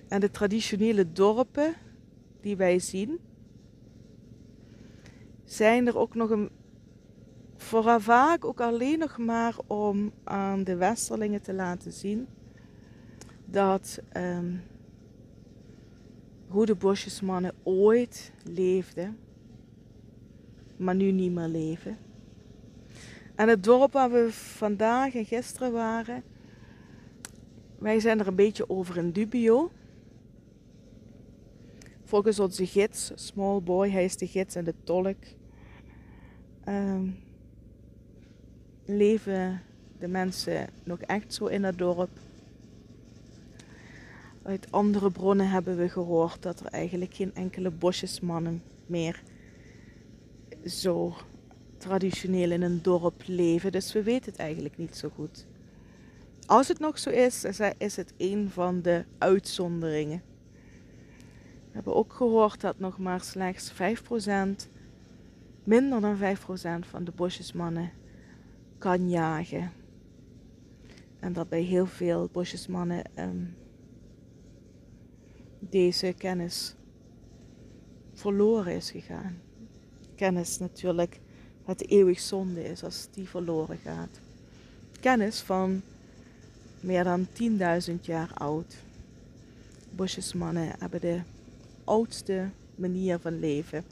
En 0.07 0.19
de 0.19 0.31
traditionele 0.31 1.12
dorpen 1.12 1.74
die 2.41 2.55
wij 2.55 2.79
zien, 2.79 3.19
zijn 5.45 5.88
er 5.88 5.97
ook 5.97 6.15
nog 6.15 6.29
een, 6.29 6.50
vooral 7.57 8.00
vaak 8.00 8.45
ook 8.45 8.62
alleen 8.62 9.00
nog 9.00 9.17
maar 9.17 9.55
om 9.67 10.12
aan 10.24 10.63
de 10.63 10.75
Westerlingen 10.75 11.41
te 11.41 11.53
laten 11.53 11.91
zien 11.91 12.27
dat 13.45 14.00
um, 14.17 14.62
hoe 16.47 16.65
de 16.65 16.75
bosjesmannen 16.75 17.53
ooit 17.63 18.31
leefden, 18.43 19.17
maar 20.77 20.95
nu 20.95 21.12
niet 21.12 21.31
meer 21.31 21.47
leven. 21.47 21.97
En 23.36 23.50
het 23.50 23.63
dorp 23.63 23.94
waar 23.94 24.12
we 24.12 24.27
vandaag 24.32 25.15
en 25.15 25.25
gisteren 25.25 25.72
waren, 25.72 26.24
wij 27.80 28.00
zijn 28.00 28.20
er 28.20 28.27
een 28.27 28.36
beetje 28.36 28.70
over 28.70 28.98
in 28.98 29.12
dubio. 29.12 29.72
Volgens 32.04 32.39
onze 32.39 32.65
gids, 32.65 33.12
Small 33.15 33.62
Boy, 33.62 33.89
hij 33.89 34.04
is 34.04 34.18
de 34.18 34.27
gids 34.27 34.56
en 34.56 34.65
de 34.65 34.74
tolk, 34.84 35.18
um, 36.68 37.18
leven 38.86 39.62
de 40.00 40.08
mensen 40.08 40.70
nog 40.84 41.00
echt 41.00 41.34
zo 41.34 41.46
in 41.46 41.63
het 41.63 41.77
dorp. 41.77 42.10
Uit 44.44 44.72
andere 44.72 45.12
bronnen 45.12 45.50
hebben 45.50 45.77
we 45.77 45.89
gehoord 45.89 46.42
dat 46.42 46.60
er 46.60 46.65
eigenlijk 46.65 47.13
geen 47.13 47.36
enkele 47.36 47.72
bosjesmannen 47.72 48.63
meer 48.86 49.24
zo 50.65 51.15
traditioneel 51.86 52.51
in 52.51 52.62
een 52.62 52.82
dorp 52.82 53.24
leven. 53.25 53.72
Dus 53.72 53.94
we 53.94 54.04
weten 54.04 54.32
het 54.32 54.39
eigenlijk 54.39 54.77
niet 54.77 54.96
zo 54.98 55.10
goed. 55.10 55.46
Als 56.46 56.68
het 56.68 56.80
nog 56.80 57.00
zo 57.00 57.10
is, 57.10 57.44
is 57.77 57.96
het 57.96 58.13
een 58.18 58.50
van 58.50 58.82
de 58.82 59.06
uitzonderingen. 59.18 60.22
We 61.68 61.72
hebben 61.72 61.96
ook 61.96 62.13
gehoord 62.13 62.62
dat 62.62 62.80
nog 62.80 62.98
maar 62.98 63.22
slechts 63.22 63.74
5%, 63.74 63.75
minder 65.63 66.01
dan 66.01 66.18
5% 66.18 66.88
van 66.89 67.04
de 67.04 67.12
bosjesmannen 67.15 67.92
kan 68.77 69.10
jagen. 69.10 69.72
En 71.20 71.34
dat 71.34 71.50
bij 71.50 71.62
heel 71.62 71.86
veel 71.86 72.30
bosjesmannen 72.32 73.01
um, 73.20 73.56
deze 75.60 76.13
kennis 76.18 76.75
verloren 78.13 78.75
is 78.75 78.92
gegaan. 78.92 79.42
Kennis 80.15 80.58
natuurlijk 80.58 81.20
het 81.65 81.89
eeuwig 81.89 82.19
zonde 82.19 82.63
is 82.63 82.84
als 82.84 83.07
die 83.12 83.29
verloren 83.29 83.77
gaat. 83.84 84.19
Kennis 85.00 85.39
van 85.39 85.81
meer 86.79 87.03
dan 87.03 87.27
10.000 87.89 87.93
jaar 88.01 88.31
oud. 88.34 88.75
Bosjesmannen 89.89 90.75
hebben 90.79 91.01
de 91.01 91.19
oudste 91.84 92.50
manier 92.75 93.19
van 93.19 93.39
leven 93.39 93.84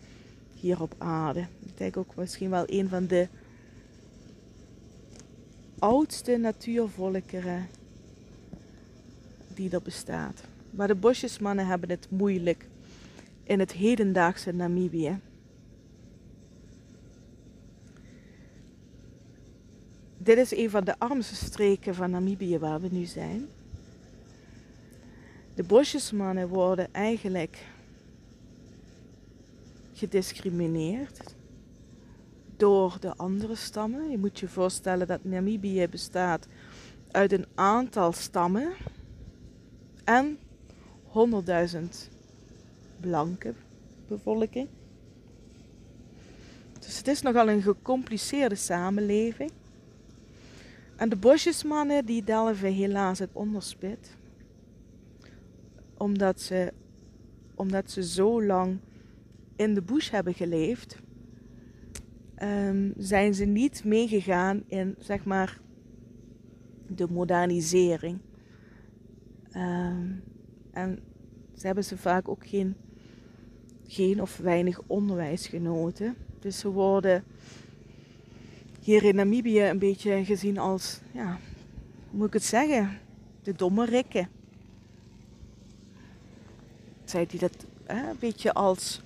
hier 0.60 0.82
op 0.82 0.96
aarde. 0.98 1.40
Ik 1.40 1.78
denk 1.78 1.98
ook 1.98 2.16
misschien 2.16 2.50
wel 2.50 2.64
een 2.68 2.90
van 2.90 3.08
de 3.08 3.28
oudste 5.80 6.38
natuurvolkeren 6.38 7.68
die 9.54 9.70
er 9.70 9.82
bestaat. 9.82 10.44
Maar 10.70 10.88
de 10.88 10.96
bosjesmannen 10.96 11.68
hebben 11.68 11.90
het 11.90 12.08
moeilijk 12.10 12.68
in 13.44 13.60
het 13.60 13.72
hedendaagse 13.72 14.52
Namibië. 14.52 15.20
Dit 20.24 20.38
is 20.38 20.56
een 20.56 20.70
van 20.70 20.84
de 20.84 21.00
armste 21.00 21.36
streken 21.36 21.96
van 21.96 22.10
Namibië 22.10 22.58
waar 22.58 22.82
we 22.82 22.88
nu 22.92 23.06
zijn. 23.06 23.48
De 25.56 25.64
bosjesmannen 25.64 26.48
worden 26.48 26.94
eigenlijk 26.94 27.66
gediscrimineerd 29.94 31.36
door 32.58 32.98
de 33.00 33.16
andere 33.16 33.56
stammen. 33.56 34.10
Je 34.10 34.18
moet 34.18 34.40
je 34.40 34.48
voorstellen 34.48 35.08
dat 35.08 35.24
Namibië 35.24 35.88
bestaat 35.88 36.48
uit 37.12 37.32
een 37.32 37.46
aantal 37.56 38.12
stammen 38.12 38.74
en 40.04 40.38
100.000 41.08 41.80
blanke 43.00 43.54
bevolking. 44.08 44.68
Dus 46.80 46.98
het 46.98 47.08
is 47.08 47.22
nogal 47.22 47.50
een 47.50 47.62
gecompliceerde 47.62 48.56
samenleving. 48.56 49.52
En 51.04 51.10
de 51.10 51.16
bosjesmannen 51.16 52.06
die 52.06 52.24
delven 52.24 52.74
helaas 52.74 53.20
het 53.20 53.30
onderspit. 53.34 54.18
Omdat 55.98 56.42
ze, 56.42 56.74
omdat 57.56 57.92
ze 57.92 58.04
zo 58.04 58.44
lang 58.44 58.78
in 59.56 59.74
de 59.74 59.82
bush 59.82 60.10
hebben 60.10 60.34
geleefd, 60.34 60.98
um, 62.44 62.94
zijn 62.98 63.34
ze 63.34 63.46
niet 63.46 63.84
meegegaan 63.84 64.64
in 64.68 64.96
zeg 64.98 65.26
maar 65.26 65.60
de 66.88 67.08
modernisering. 67.10 68.20
Um, 69.56 70.24
en 70.72 71.00
ze 71.54 71.66
hebben 71.66 71.84
ze 71.84 71.98
vaak 71.98 72.28
ook 72.28 72.48
geen, 72.48 72.76
geen 73.88 74.22
of 74.22 74.38
weinig 74.38 74.82
onderwijs 74.88 75.48
genoten. 75.48 76.16
Dus 76.40 76.60
ze 76.60 76.70
worden 76.70 77.24
hier 78.84 79.04
in 79.04 79.16
Namibië 79.16 79.62
een 79.62 79.80
beetje 79.80 80.26
gezien 80.26 80.58
als, 80.58 81.00
ja, 81.12 81.40
hoe 82.10 82.20
moet 82.20 82.28
ik 82.28 82.34
het 82.34 82.44
zeggen, 82.44 83.00
de 83.44 83.54
domme 83.56 83.86
rikken. 83.86 84.30
Zij 87.04 87.26
die 87.26 87.40
dat 87.40 87.66
een 87.86 88.18
beetje 88.20 88.54
als, 88.54 89.02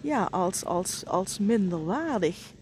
ja, 0.00 0.28
als, 0.30 0.64
als, 0.64 1.06
als 1.06 1.38
minderwaardig. 1.38 2.52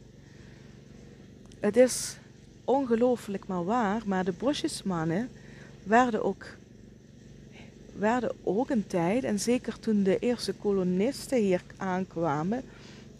Het 1.60 1.76
is 1.76 2.16
ongelooflijk 2.64 3.46
maar 3.46 3.64
waar, 3.64 4.02
maar 4.06 4.24
de 4.24 4.32
bosjesmannen 4.32 5.28
werden 5.82 6.24
ook, 6.24 6.46
werden 7.94 8.32
ook 8.42 8.70
een 8.70 8.86
tijd, 8.86 9.24
en 9.24 9.40
zeker 9.40 9.78
toen 9.78 10.02
de 10.02 10.18
eerste 10.18 10.52
kolonisten 10.52 11.38
hier 11.38 11.62
aankwamen, 11.76 12.62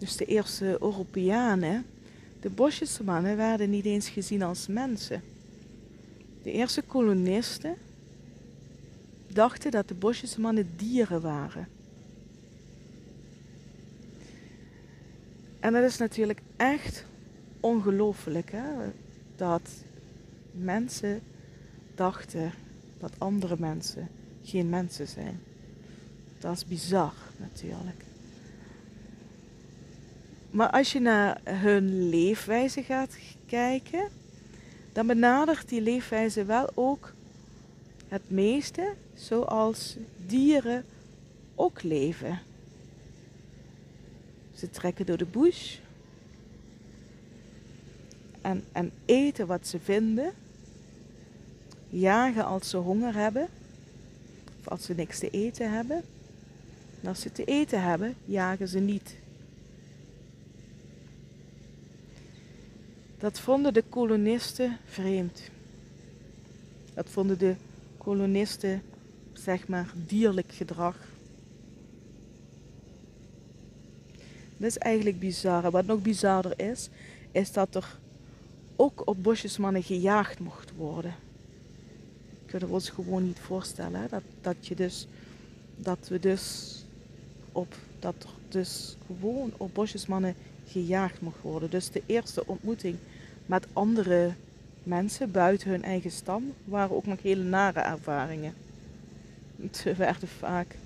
dus 0.03 0.17
de 0.17 0.25
eerste 0.25 0.77
Europeanen, 0.81 1.85
de 2.41 2.51
bosjesmannen 2.51 3.37
werden 3.37 3.71
niet 3.71 3.85
eens 3.85 4.09
gezien 4.09 4.43
als 4.43 4.67
mensen. 4.67 5.23
De 6.43 6.53
eerste 6.53 6.83
kolonisten 6.83 7.75
dachten 9.29 9.71
dat 9.71 9.89
de 9.89 9.95
bosjesmannen 9.95 10.71
dieren 10.77 11.21
waren. 11.21 11.69
En 15.61 15.73
dat 15.73 15.83
is 15.83 15.99
natuurlijk 15.99 16.41
echt 16.57 17.05
ongelooflijk, 17.61 18.51
hè? 18.53 18.91
dat 19.37 19.71
mensen 20.53 21.21
dachten 21.95 22.53
dat 22.99 23.13
andere 23.19 23.57
mensen 23.59 24.09
geen 24.43 24.69
mensen 24.69 25.09
zijn. 25.09 25.41
Dat 26.39 26.57
is 26.57 26.67
bizar 26.67 27.15
natuurlijk. 27.37 28.05
Maar 30.53 30.71
als 30.71 30.93
je 30.93 31.01
naar 31.01 31.41
hun 31.45 32.09
leefwijze 32.09 32.83
gaat 32.83 33.17
kijken, 33.47 34.09
dan 34.93 35.07
benadert 35.07 35.69
die 35.69 35.81
leefwijze 35.81 36.45
wel 36.45 36.71
ook 36.75 37.13
het 38.09 38.31
meeste 38.31 38.95
zoals 39.15 39.97
dieren 40.27 40.85
ook 41.55 41.83
leven. 41.83 42.39
Ze 44.55 44.71
trekken 44.71 45.07
door 45.07 45.17
de 45.17 45.25
bush 45.25 45.77
en, 48.41 48.65
en 48.73 48.93
eten 49.05 49.47
wat 49.47 49.67
ze 49.67 49.79
vinden. 49.81 50.33
jagen 51.89 52.45
als 52.45 52.71
ze 52.71 52.77
honger 52.77 53.15
hebben. 53.15 53.49
Of 54.59 54.69
als 54.69 54.85
ze 54.85 54.95
niks 54.95 55.19
te 55.19 55.31
eten 55.31 55.73
hebben. 55.73 56.03
En 57.01 57.09
als 57.09 57.21
ze 57.21 57.33
te 57.33 57.45
eten 57.45 57.83
hebben, 57.83 58.15
jagen 58.25 58.69
ze 58.69 58.79
niet. 58.79 59.21
Dat 63.23 63.41
vonden 63.41 63.75
de 63.75 63.85
kolonisten 63.89 64.79
vreemd. 64.85 65.41
Dat 66.95 67.09
vonden 67.09 67.39
de 67.39 67.55
kolonisten, 67.99 68.83
zeg 69.33 69.69
maar, 69.69 69.93
dierlijk 70.07 70.53
gedrag. 70.53 70.97
Dat 74.57 74.69
is 74.69 74.79
eigenlijk 74.79 75.19
bizar. 75.19 75.71
wat 75.71 75.87
nog 75.87 76.03
bizarder 76.03 76.53
is, 76.61 76.89
is 77.33 77.53
dat 77.53 77.75
er 77.75 77.99
ook 78.77 79.03
op 79.05 79.23
bosjesmannen 79.23 79.83
gejaagd 79.83 80.39
mocht 80.39 80.73
worden. 80.77 81.15
Kunnen 82.47 82.69
we 82.69 82.75
ons 82.75 82.89
gewoon 82.89 83.25
niet 83.25 83.39
voorstellen? 83.39 84.09
Dat, 84.11 84.23
dat, 84.41 84.67
je 84.67 84.75
dus, 84.75 85.07
dat 85.77 86.09
we 86.09 86.19
dus 86.19 86.77
op 87.53 87.75
dat 87.99 88.15
er 88.19 88.31
dus 88.49 88.97
gewoon 89.07 89.53
op 89.57 89.75
bosjesmannen 89.75 90.35
gejaagd 90.67 91.21
mocht 91.21 91.41
worden. 91.43 91.71
Dus 91.71 91.91
de 91.91 92.03
eerste 92.07 92.47
ontmoeting 92.47 92.99
met 93.47 93.67
andere 93.73 94.35
mensen 94.83 95.31
buiten 95.31 95.71
hun 95.71 95.83
eigen 95.83 96.11
stam 96.11 96.53
waren 96.65 96.97
ook 96.97 97.07
nog 97.07 97.23
hele 97.23 97.43
nare 97.43 97.81
ervaringen. 97.81 98.55
Ze 99.83 99.95
werden 99.95 100.29
vaak 100.29 100.77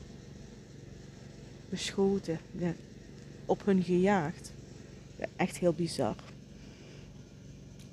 beschoten, 1.69 2.39
op 3.45 3.65
hun 3.65 3.83
gejaagd. 3.83 4.53
echt 5.37 5.59
heel 5.59 5.73
bizar. 5.73 6.17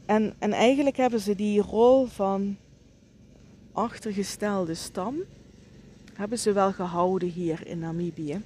En, 0.06 0.34
en 0.40 0.54
eigenlijk 0.54 0.98
hebben 0.98 1.20
ze 1.20 1.36
die 1.36 1.62
rol 1.62 2.06
van 2.06 2.58
achtergestelde 3.72 4.74
stam, 4.74 5.16
hebben 6.14 6.40
ze 6.40 6.52
wel 6.52 6.74
gehouden 6.74 7.30
hier 7.30 7.68
in 7.68 7.80
Namibië. 7.80 8.42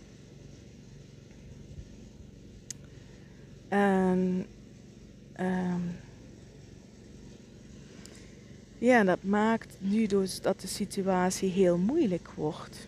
En 3.67 4.45
um, 5.39 5.95
ja, 8.77 9.03
dat 9.03 9.23
maakt 9.23 9.75
nu 9.79 10.05
dus 10.05 10.41
dat 10.41 10.61
de 10.61 10.67
situatie 10.67 11.49
heel 11.49 11.77
moeilijk 11.77 12.29
wordt. 12.35 12.87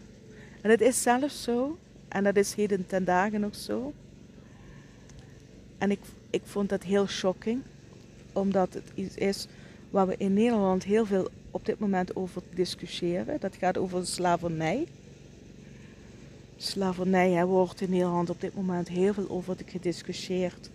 En 0.61 0.69
het 0.69 0.81
is 0.81 1.01
zelfs 1.01 1.43
zo, 1.43 1.77
en 2.07 2.23
dat 2.23 2.35
is 2.35 2.53
heden 2.53 2.87
ten 2.87 3.05
dagen 3.05 3.39
nog 3.39 3.55
zo. 3.55 3.93
En 5.77 5.91
ik, 5.91 5.99
ik 6.29 6.41
vond 6.45 6.69
dat 6.69 6.83
heel 6.83 7.07
shocking, 7.07 7.61
omdat 8.33 8.73
het 8.73 8.91
iets 8.95 9.15
is 9.15 9.47
waar 9.89 10.07
we 10.07 10.15
in 10.17 10.33
Nederland 10.33 10.83
heel 10.83 11.05
veel 11.05 11.29
op 11.51 11.65
dit 11.65 11.79
moment 11.79 12.15
over 12.15 12.41
discussiëren. 12.53 13.39
Dat 13.39 13.55
gaat 13.55 13.77
over 13.77 14.07
slavernij. 14.07 14.87
Slavernij 16.57 17.31
hè, 17.31 17.45
wordt 17.45 17.81
in 17.81 17.89
Nederland 17.89 18.29
op 18.29 18.41
dit 18.41 18.55
moment 18.55 18.87
heel 18.87 19.13
veel 19.13 19.29
over 19.29 19.55
gediscussieerd. 19.65 20.69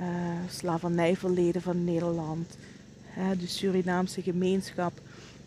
Uh, 0.00 0.06
slavernijverleden 0.48 1.62
van 1.62 1.84
Nederland. 1.84 2.56
De 3.14 3.46
Surinaamse 3.46 4.22
gemeenschap 4.22 5.00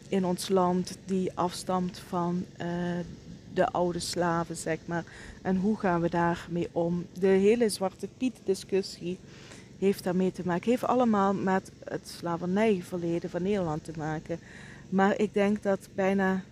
in 0.07 0.25
ons 0.25 0.50
land 0.50 0.98
die 1.05 1.31
afstamt 1.34 2.00
van 2.07 2.45
uh, 2.62 2.65
de 3.53 3.72
oude 3.72 4.00
slaven, 4.00 4.55
zeg 4.55 4.77
maar. 4.86 5.03
En 5.41 5.57
hoe 5.57 5.77
gaan 5.77 6.01
we 6.01 6.10
daarmee 6.10 6.69
om? 6.72 7.05
De 7.19 7.27
hele 7.27 7.69
Zwarte 7.69 8.07
Piet 8.17 8.36
discussie 8.43 9.17
heeft 9.79 10.03
daarmee 10.03 10.31
te 10.31 10.41
maken. 10.45 10.69
Heeft 10.69 10.84
allemaal 10.84 11.34
met 11.34 11.72
het 11.84 12.07
slavernijverleden 12.17 13.29
van 13.29 13.41
Nederland 13.41 13.84
te 13.84 13.93
maken. 13.98 14.39
Maar 14.89 15.19
ik 15.19 15.34
denk 15.34 15.63
dat 15.63 15.88
bijna 15.95 16.43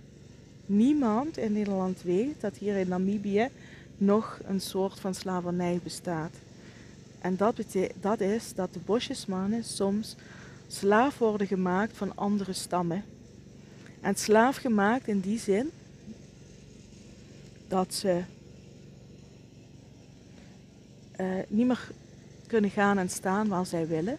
niemand 0.66 1.38
in 1.38 1.54
Nederland 1.54 2.02
weet 2.02 2.42
dat 2.42 2.58
hier 2.58 2.76
in 2.76 2.88
Namibië 2.88 3.50
nog 3.98 4.40
een 4.46 4.62
soort 4.62 5.00
van 5.00 5.14
slavernij 5.16 5.80
bestaat. 5.84 6.36
En 7.20 7.36
dat, 7.36 7.56
dat 8.02 8.20
is 8.20 8.54
dat 8.54 8.74
de 8.74 8.80
bosjesmannen 8.86 9.64
soms 9.64 10.16
slaaf 10.74 11.18
worden 11.18 11.48
gemaakt 11.48 11.98
van 11.98 12.16
andere 12.16 12.54
stammen. 12.54 13.04
En 14.02 14.16
slaaf 14.16 14.58
gemaakt 14.58 15.08
in 15.08 15.20
die 15.20 15.40
zin 15.40 15.72
dat 17.68 17.94
ze 17.94 18.22
uh, 21.20 21.28
niet 21.48 21.68
meer 21.68 21.92
kunnen 22.48 22.70
gaan 22.70 22.98
en 22.98 23.10
staan 23.10 23.48
waar 23.48 23.66
zij 23.66 23.88
willen. 23.88 24.18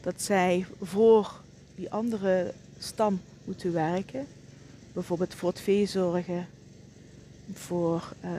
Dat 0.00 0.22
zij 0.22 0.66
voor 0.82 1.40
die 1.74 1.90
andere 1.90 2.54
stam 2.78 3.20
moeten 3.44 3.72
werken. 3.72 4.26
Bijvoorbeeld 4.92 5.34
voor 5.34 5.48
het 5.48 5.60
vee 5.60 5.86
zorgen, 5.86 6.46
voor 7.52 8.12
uh, 8.24 8.30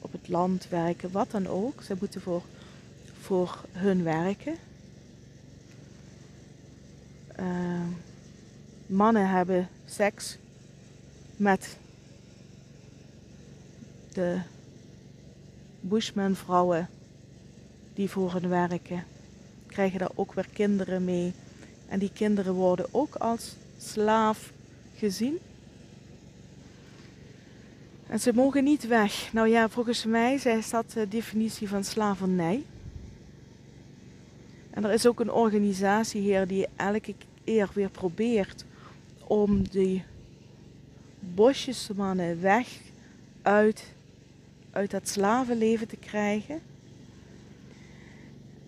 op 0.00 0.12
het 0.12 0.28
land 0.28 0.68
werken, 0.68 1.10
wat 1.10 1.30
dan 1.30 1.46
ook. 1.46 1.82
Ze 1.82 1.96
moeten 1.98 2.20
voor, 2.20 2.42
voor 3.20 3.64
hun 3.72 4.02
werken. 4.02 4.56
Uh, 7.42 7.80
mannen 8.86 9.28
hebben 9.28 9.68
seks 9.84 10.38
met 11.36 11.76
de 14.12 14.40
bushman-vrouwen 15.80 16.88
die 17.94 18.10
voor 18.10 18.32
hen 18.32 18.48
werken, 18.48 19.04
krijgen 19.66 19.98
daar 19.98 20.10
ook 20.14 20.32
weer 20.32 20.48
kinderen 20.52 21.04
mee. 21.04 21.32
En 21.88 21.98
die 21.98 22.12
kinderen 22.12 22.54
worden 22.54 22.86
ook 22.90 23.14
als 23.14 23.56
slaaf 23.78 24.52
gezien. 24.96 25.38
En 28.06 28.20
ze 28.20 28.32
mogen 28.34 28.64
niet 28.64 28.86
weg. 28.86 29.32
Nou 29.32 29.48
ja, 29.48 29.68
volgens 29.68 30.04
mij 30.04 30.34
is 30.34 30.70
dat 30.70 30.90
de 30.90 31.08
definitie 31.08 31.68
van 31.68 31.84
slavernij. 31.84 32.64
En 34.70 34.84
er 34.84 34.92
is 34.92 35.06
ook 35.06 35.20
een 35.20 35.32
organisatie 35.32 36.20
hier 36.20 36.46
die 36.46 36.66
elke 36.76 37.14
keer 37.44 37.70
weer 37.74 37.90
probeert 37.90 38.64
om 39.24 39.68
die 39.68 40.04
bosjesmannen 41.20 42.40
weg 42.40 42.68
uit 43.42 43.92
uit 44.72 44.90
dat 44.90 45.08
slavenleven 45.08 45.88
te 45.88 45.96
krijgen. 45.96 46.60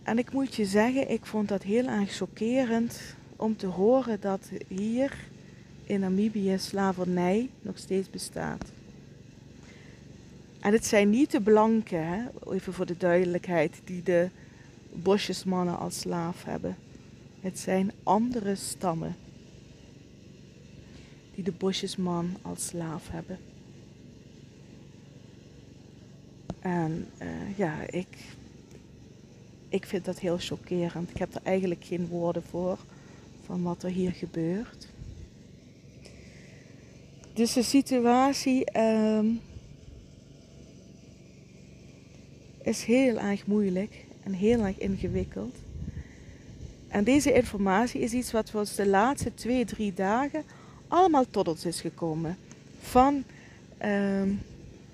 En 0.02 0.18
ik 0.18 0.32
moet 0.32 0.54
je 0.54 0.64
zeggen, 0.64 1.10
ik 1.10 1.26
vond 1.26 1.48
dat 1.48 1.62
heel 1.62 1.86
erg 1.86 2.16
chockerend 2.16 3.00
om 3.36 3.56
te 3.56 3.66
horen 3.66 4.20
dat 4.20 4.50
hier 4.68 5.16
in 5.84 6.00
Namibië 6.00 6.58
slavernij 6.58 7.48
nog 7.62 7.78
steeds 7.78 8.10
bestaat. 8.10 8.72
En 10.60 10.72
het 10.72 10.86
zijn 10.86 11.10
niet 11.10 11.30
de 11.30 11.40
blanken, 11.40 12.06
hè, 12.06 12.22
even 12.52 12.72
voor 12.72 12.86
de 12.86 12.96
duidelijkheid, 12.96 13.80
die 13.84 14.02
de 14.02 14.28
bosjesmannen 14.92 15.78
als 15.78 15.98
slaaf 15.98 16.44
hebben. 16.44 16.76
Het 17.44 17.58
zijn 17.58 17.92
andere 18.02 18.54
stammen 18.54 19.16
die 21.34 21.44
de 21.44 21.52
bosjesman 21.52 22.36
als 22.42 22.66
slaaf 22.66 23.08
hebben. 23.08 23.38
En 26.60 27.08
uh, 27.22 27.58
ja, 27.58 27.90
ik, 27.90 28.06
ik 29.68 29.86
vind 29.86 30.04
dat 30.04 30.18
heel 30.18 30.38
chockerend. 30.38 31.10
Ik 31.10 31.16
heb 31.16 31.34
er 31.34 31.40
eigenlijk 31.42 31.84
geen 31.84 32.06
woorden 32.06 32.42
voor 32.42 32.78
van 33.44 33.62
wat 33.62 33.82
er 33.82 33.90
hier 33.90 34.12
gebeurt. 34.12 34.88
Dus 37.32 37.52
de 37.52 37.62
situatie 37.62 38.78
um, 38.78 39.40
is 42.62 42.84
heel 42.84 43.18
erg 43.18 43.46
moeilijk 43.46 44.04
en 44.22 44.32
heel 44.32 44.60
erg 44.64 44.78
ingewikkeld. 44.78 45.63
En 46.94 47.04
deze 47.04 47.32
informatie 47.32 48.00
is 48.00 48.12
iets 48.12 48.32
wat 48.32 48.54
ons 48.54 48.74
de 48.74 48.86
laatste 48.86 49.34
twee, 49.34 49.64
drie 49.64 49.94
dagen 49.94 50.44
allemaal 50.88 51.24
tot 51.30 51.48
ons 51.48 51.64
is 51.64 51.80
gekomen. 51.80 52.36
Van 52.80 53.24
um, 53.84 54.40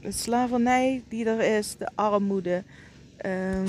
de 0.01 0.13
slavernij 0.13 1.03
die 1.09 1.25
er 1.25 1.57
is, 1.57 1.77
de 1.77 1.89
armoede, 1.95 2.63
ehm, 3.17 3.69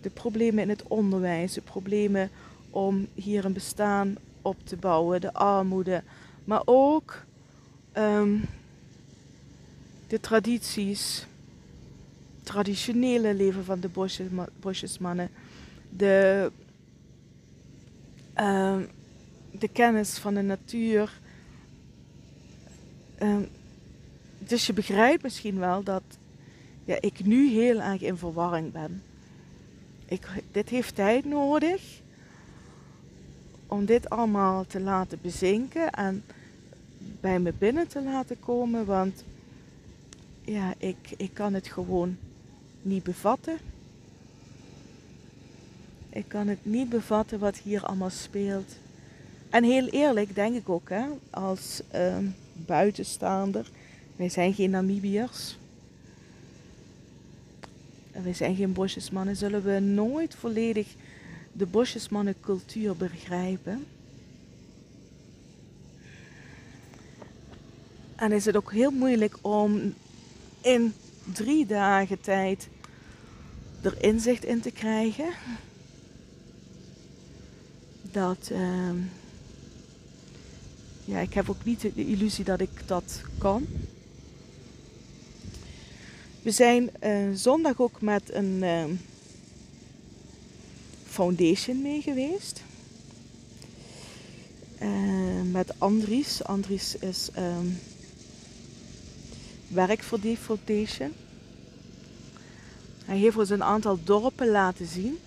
de 0.00 0.10
problemen 0.10 0.62
in 0.62 0.68
het 0.68 0.82
onderwijs, 0.82 1.52
de 1.52 1.60
problemen 1.60 2.30
om 2.70 3.06
hier 3.14 3.44
een 3.44 3.52
bestaan 3.52 4.16
op 4.42 4.56
te 4.64 4.76
bouwen, 4.76 5.20
de 5.20 5.32
armoede, 5.32 6.02
maar 6.44 6.62
ook 6.64 7.24
ehm, 7.92 8.36
de 10.06 10.20
tradities, 10.20 11.26
traditionele 12.42 13.34
leven 13.34 13.64
van 13.64 13.80
de 13.80 13.90
bosjesmannen, 14.60 15.28
de, 15.96 16.50
ehm, 18.34 18.82
de 19.50 19.68
kennis 19.68 20.18
van 20.18 20.34
de 20.34 20.42
natuur 20.42 21.20
dus 24.38 24.66
je 24.66 24.72
begrijpt 24.72 25.22
misschien 25.22 25.58
wel 25.58 25.82
dat 25.82 26.02
ja, 26.84 26.96
ik 27.00 27.24
nu 27.24 27.50
heel 27.50 27.80
erg 27.80 28.00
in 28.00 28.16
verwarring 28.16 28.72
ben. 28.72 29.02
Ik, 30.04 30.26
dit 30.52 30.68
heeft 30.68 30.94
tijd 30.94 31.24
nodig 31.24 32.00
om 33.66 33.84
dit 33.84 34.10
allemaal 34.10 34.66
te 34.66 34.80
laten 34.80 35.18
bezinken 35.22 35.90
en 35.90 36.24
bij 37.20 37.38
me 37.38 37.52
binnen 37.58 37.88
te 37.88 38.02
laten 38.02 38.40
komen. 38.40 38.84
Want 38.84 39.24
ja, 40.44 40.74
ik, 40.78 40.96
ik 41.16 41.34
kan 41.34 41.54
het 41.54 41.66
gewoon 41.66 42.16
niet 42.82 43.02
bevatten. 43.02 43.58
Ik 46.12 46.24
kan 46.28 46.48
het 46.48 46.58
niet 46.62 46.88
bevatten 46.88 47.38
wat 47.38 47.56
hier 47.56 47.84
allemaal 47.84 48.10
speelt. 48.10 48.76
En 49.50 49.64
heel 49.64 49.86
eerlijk 49.86 50.34
denk 50.34 50.56
ik 50.56 50.68
ook, 50.68 50.88
hè, 50.88 51.04
als 51.30 51.82
ehm, 51.90 52.26
buitenstaander, 52.52 53.70
wij 54.16 54.28
zijn 54.28 54.54
geen 54.54 54.70
Namibiërs. 54.70 55.58
Wij 58.22 58.34
zijn 58.34 58.56
geen 58.56 58.72
bosjesmannen, 58.72 59.36
zullen 59.36 59.62
we 59.62 59.78
nooit 59.78 60.34
volledig 60.34 60.94
de 61.52 61.66
bosjesmannencultuur 61.66 62.96
begrijpen. 62.96 63.86
En 68.16 68.32
is 68.32 68.44
het 68.44 68.56
ook 68.56 68.72
heel 68.72 68.90
moeilijk 68.90 69.38
om 69.40 69.94
in 70.60 70.94
drie 71.32 71.66
dagen 71.66 72.20
tijd 72.20 72.68
er 73.80 74.02
inzicht 74.02 74.44
in 74.44 74.60
te 74.60 74.70
krijgen. 74.70 75.26
Dat, 78.12 78.48
uh, 78.52 78.90
ja, 81.04 81.18
ik 81.18 81.34
heb 81.34 81.50
ook 81.50 81.64
niet 81.64 81.80
de 81.80 81.92
illusie 81.94 82.44
dat 82.44 82.60
ik 82.60 82.86
dat 82.86 83.20
kan. 83.38 83.66
We 86.42 86.50
zijn 86.50 86.90
uh, 87.04 87.28
zondag 87.34 87.80
ook 87.80 88.00
met 88.00 88.32
een 88.32 88.62
uh, 88.62 88.84
foundation 91.06 91.82
mee 91.82 92.02
geweest. 92.02 92.62
Uh, 94.82 95.42
met 95.50 95.72
Andries. 95.78 96.44
Andries 96.44 96.96
is 96.96 97.28
um, 97.38 97.78
werk 99.68 100.02
voor 100.02 100.20
die 100.20 100.36
foundation. 100.36 101.12
Hij 103.04 103.18
heeft 103.18 103.36
ons 103.36 103.50
een 103.50 103.62
aantal 103.62 103.98
dorpen 104.04 104.48
laten 104.48 104.86
zien. 104.86 105.18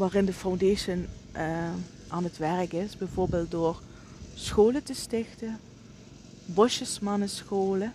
Waarin 0.00 0.24
de 0.24 0.32
foundation 0.32 1.06
aan 2.08 2.24
het 2.24 2.38
werk 2.38 2.72
is. 2.72 2.96
Bijvoorbeeld 2.96 3.50
door 3.50 3.80
scholen 4.34 4.82
te 4.82 4.94
stichten. 4.94 5.58
Bosjesmannenscholen 6.44 7.92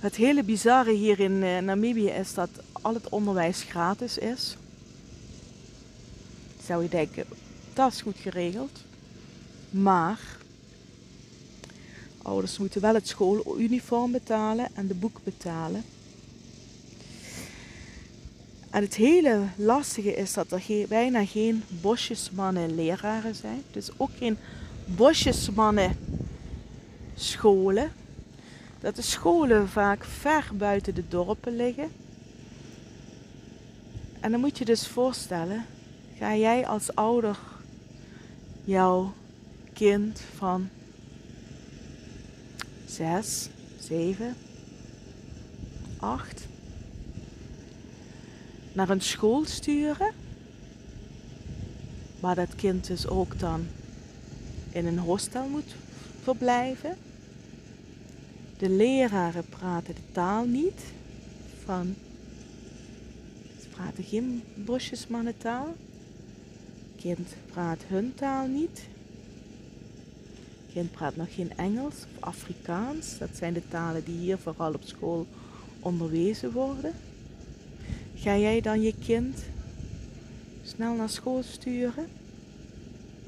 het 0.00 0.16
hele 0.16 0.42
bizarre 0.42 0.92
hier 0.92 1.20
in 1.20 1.32
uh, 1.32 1.58
Namibië 1.58 2.08
is 2.08 2.34
dat 2.34 2.48
al 2.72 2.94
het 2.94 3.08
onderwijs 3.08 3.62
gratis 3.62 4.18
is. 4.18 4.56
Zou 6.64 6.82
je 6.82 6.88
denken, 6.88 7.24
dat 7.72 7.92
is 7.92 8.00
goed 8.00 8.16
geregeld. 8.16 8.80
Maar 9.70 10.20
ouders 12.22 12.58
moeten 12.58 12.80
wel 12.80 12.94
het 12.94 13.08
schooluniform 13.08 14.12
betalen 14.12 14.68
en 14.74 14.86
de 14.86 14.94
boek 14.94 15.20
betalen. 15.24 15.84
En 18.70 18.82
het 18.82 18.94
hele 18.94 19.42
lastige 19.56 20.14
is 20.14 20.32
dat 20.32 20.52
er 20.52 20.86
bijna 20.88 21.26
geen 21.26 21.62
bosjesmannen 21.68 22.74
leraren 22.74 23.34
zijn. 23.34 23.62
Dus 23.70 23.90
ook 23.96 24.10
geen 24.18 24.36
bosjesmannen 24.84 25.96
scholen 27.14 27.92
dat 28.80 28.96
de 28.96 29.02
scholen 29.02 29.68
vaak 29.68 30.04
ver 30.04 30.50
buiten 30.54 30.94
de 30.94 31.08
dorpen 31.08 31.56
liggen. 31.56 31.90
En 34.20 34.30
dan 34.30 34.40
moet 34.40 34.58
je 34.58 34.64
dus 34.64 34.86
voorstellen, 34.86 35.66
ga 36.18 36.36
jij 36.36 36.66
als 36.66 36.94
ouder 36.94 37.38
jouw 38.64 39.12
kind 39.72 40.22
van 40.36 40.68
6, 42.86 43.48
7, 43.78 44.36
8 45.98 46.48
naar 48.72 48.88
een 48.88 49.00
school 49.00 49.44
sturen, 49.44 50.12
waar 52.20 52.34
dat 52.34 52.54
kind 52.54 52.86
dus 52.86 53.06
ook 53.06 53.38
dan 53.38 53.66
in 54.70 54.86
een 54.86 54.98
hostel 54.98 55.48
moet 55.48 55.74
verblijven 56.22 56.96
de 58.60 58.68
leraren 58.68 59.44
praten 59.48 59.94
de 59.94 60.00
taal 60.12 60.44
niet 60.44 60.80
van. 61.64 61.94
Ze 63.60 63.68
praten 63.68 64.04
geen 64.04 64.42
bosjesmannentaal. 64.54 65.74
Kind 66.96 67.34
praat 67.52 67.78
hun 67.86 68.14
taal 68.14 68.46
niet. 68.46 68.86
Kind 70.72 70.90
praat 70.90 71.16
nog 71.16 71.34
geen 71.34 71.56
Engels 71.56 71.94
of 71.94 72.22
Afrikaans. 72.22 73.18
Dat 73.18 73.28
zijn 73.32 73.52
de 73.52 73.68
talen 73.68 74.04
die 74.04 74.16
hier 74.16 74.38
vooral 74.38 74.72
op 74.72 74.82
school 74.84 75.26
onderwezen 75.80 76.52
worden. 76.52 76.92
Ga 78.20 78.36
jij 78.36 78.60
dan 78.60 78.82
je 78.82 78.94
kind 79.04 79.38
snel 80.62 80.94
naar 80.94 81.08
school 81.08 81.42
sturen? 81.42 82.08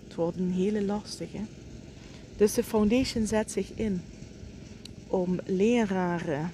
Het 0.04 0.14
wordt 0.14 0.36
een 0.36 0.52
hele 0.52 0.82
lastige. 0.84 1.38
Dus 2.36 2.54
de 2.54 2.64
foundation 2.64 3.26
zet 3.26 3.50
zich 3.50 3.72
in 3.74 4.02
om 5.06 5.40
leraren, 5.44 6.50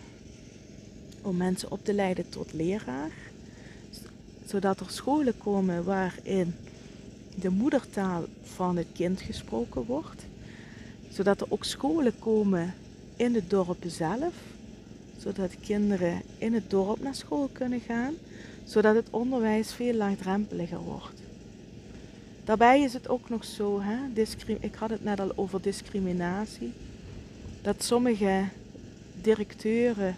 om 1.23 1.37
mensen 1.37 1.71
op 1.71 1.85
te 1.85 1.93
leiden 1.93 2.29
tot 2.29 2.53
leraar. 2.53 3.11
Zodat 4.47 4.81
er 4.81 4.91
scholen 4.91 5.39
komen 5.39 5.85
waarin 5.85 6.55
de 7.35 7.51
moedertaal 7.51 8.25
van 8.43 8.77
het 8.77 8.89
kind 8.95 9.21
gesproken 9.21 9.85
wordt. 9.85 10.25
Zodat 11.09 11.41
er 11.41 11.47
ook 11.51 11.65
scholen 11.65 12.19
komen 12.19 12.75
in 13.17 13.33
de 13.33 13.47
dorpen 13.47 13.91
zelf. 13.91 14.35
Zodat 15.17 15.61
kinderen 15.61 16.23
in 16.39 16.55
het 16.55 16.71
dorp 16.71 17.01
naar 17.01 17.15
school 17.15 17.49
kunnen 17.53 17.81
gaan. 17.81 18.15
Zodat 18.69 18.95
het 18.95 19.11
onderwijs 19.11 19.73
veel 19.73 19.95
laagdrempeliger 19.95 20.79
wordt. 20.79 21.21
Daarbij 22.45 22.83
is 22.83 22.93
het 22.93 23.09
ook 23.09 23.29
nog 23.29 23.45
zo, 23.45 23.81
hè, 23.83 23.97
ik 24.61 24.75
had 24.75 24.91
het 24.91 25.05
net 25.05 25.21
al 25.21 25.33
over 25.35 25.63
discriminatie 25.63 26.73
dat 27.63 27.83
sommige 27.83 28.45
directeuren 29.23 30.17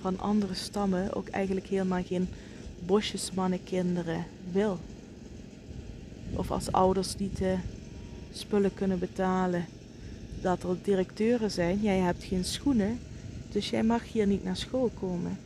van 0.00 0.18
andere 0.18 0.54
stammen 0.54 1.14
ook 1.14 1.28
eigenlijk 1.28 1.66
helemaal 1.66 2.02
geen 2.02 2.28
bosjesmannenkinderen 2.86 4.24
wil. 4.52 4.78
Of 6.32 6.50
als 6.50 6.72
ouders 6.72 7.16
niet 7.16 7.36
de 7.36 7.56
spullen 8.32 8.74
kunnen 8.74 8.98
betalen, 8.98 9.64
dat 10.40 10.62
er 10.62 10.76
directeuren 10.82 11.50
zijn, 11.50 11.80
jij 11.80 11.98
hebt 11.98 12.24
geen 12.24 12.44
schoenen, 12.44 13.00
dus 13.50 13.70
jij 13.70 13.82
mag 13.82 14.12
hier 14.12 14.26
niet 14.26 14.44
naar 14.44 14.56
school 14.56 14.90
komen. 15.00 15.38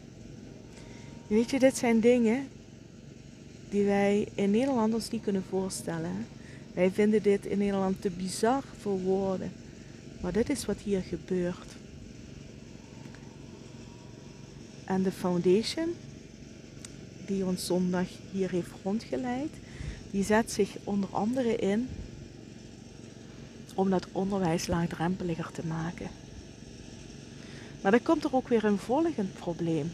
Weet 1.34 1.50
je, 1.50 1.58
dit 1.58 1.76
zijn 1.76 2.00
dingen 2.00 2.48
die 3.70 3.84
wij 3.84 4.28
in 4.34 4.50
Nederland 4.50 4.94
ons 4.94 5.10
niet 5.10 5.22
kunnen 5.22 5.44
voorstellen. 5.48 6.26
Wij 6.74 6.90
vinden 6.90 7.22
dit 7.22 7.46
in 7.46 7.58
Nederland 7.58 8.00
te 8.02 8.10
bizar 8.10 8.62
voor 8.80 9.00
woorden. 9.00 9.52
Maar 10.20 10.32
dit 10.32 10.50
is 10.50 10.64
wat 10.64 10.78
hier 10.78 11.00
gebeurt. 11.00 11.72
En 14.84 15.02
de 15.02 15.12
foundation, 15.12 15.94
die 17.26 17.44
ons 17.44 17.66
zondag 17.66 18.06
hier 18.32 18.50
heeft 18.50 18.70
rondgeleid, 18.82 19.52
die 20.10 20.24
zet 20.24 20.52
zich 20.52 20.76
onder 20.84 21.08
andere 21.12 21.56
in 21.56 21.88
om 23.74 23.90
dat 23.90 24.06
onderwijs 24.12 24.66
laagdrempeliger 24.66 25.50
te 25.52 25.66
maken. 25.66 26.08
Maar 27.82 27.90
dan 27.90 28.02
komt 28.02 28.24
er 28.24 28.34
ook 28.34 28.48
weer 28.48 28.64
een 28.64 28.78
volgend 28.78 29.34
probleem. 29.34 29.90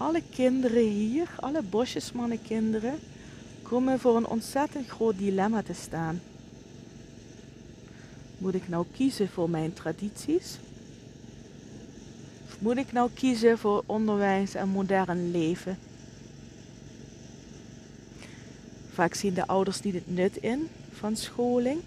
Alle 0.00 0.22
kinderen 0.30 0.88
hier, 0.88 1.28
alle 1.36 1.62
bosjesmannenkinderen, 1.62 2.98
komen 3.62 3.98
voor 3.98 4.16
een 4.16 4.26
ontzettend 4.26 4.88
groot 4.88 5.18
dilemma 5.18 5.62
te 5.62 5.72
staan. 5.72 6.20
Moet 8.38 8.54
ik 8.54 8.68
nou 8.68 8.86
kiezen 8.96 9.28
voor 9.28 9.50
mijn 9.50 9.72
tradities? 9.72 10.58
Of 12.46 12.60
moet 12.60 12.76
ik 12.76 12.92
nou 12.92 13.10
kiezen 13.14 13.58
voor 13.58 13.82
onderwijs 13.86 14.54
en 14.54 14.68
modern 14.68 15.30
leven? 15.30 15.78
Vaak 18.92 19.14
zien 19.14 19.34
de 19.34 19.46
ouders 19.46 19.80
niet 19.80 19.94
het 19.94 20.14
nut 20.14 20.36
in 20.36 20.68
van 20.92 21.16
scholing, 21.16 21.80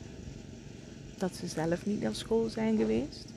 dat 1.18 1.36
ze 1.36 1.48
zelf 1.48 1.86
niet 1.86 2.02
naar 2.02 2.16
school 2.16 2.50
zijn 2.50 2.78
geweest. 2.78 3.33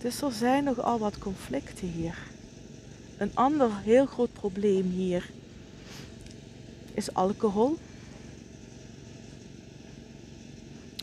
Dus 0.00 0.22
er 0.22 0.32
zijn 0.32 0.64
nogal 0.64 0.98
wat 0.98 1.18
conflicten 1.18 1.88
hier. 1.88 2.18
Een 3.16 3.30
ander 3.34 3.70
heel 3.82 4.06
groot 4.06 4.32
probleem 4.32 4.90
hier 4.90 5.30
is 6.94 7.14
alcohol. 7.14 7.76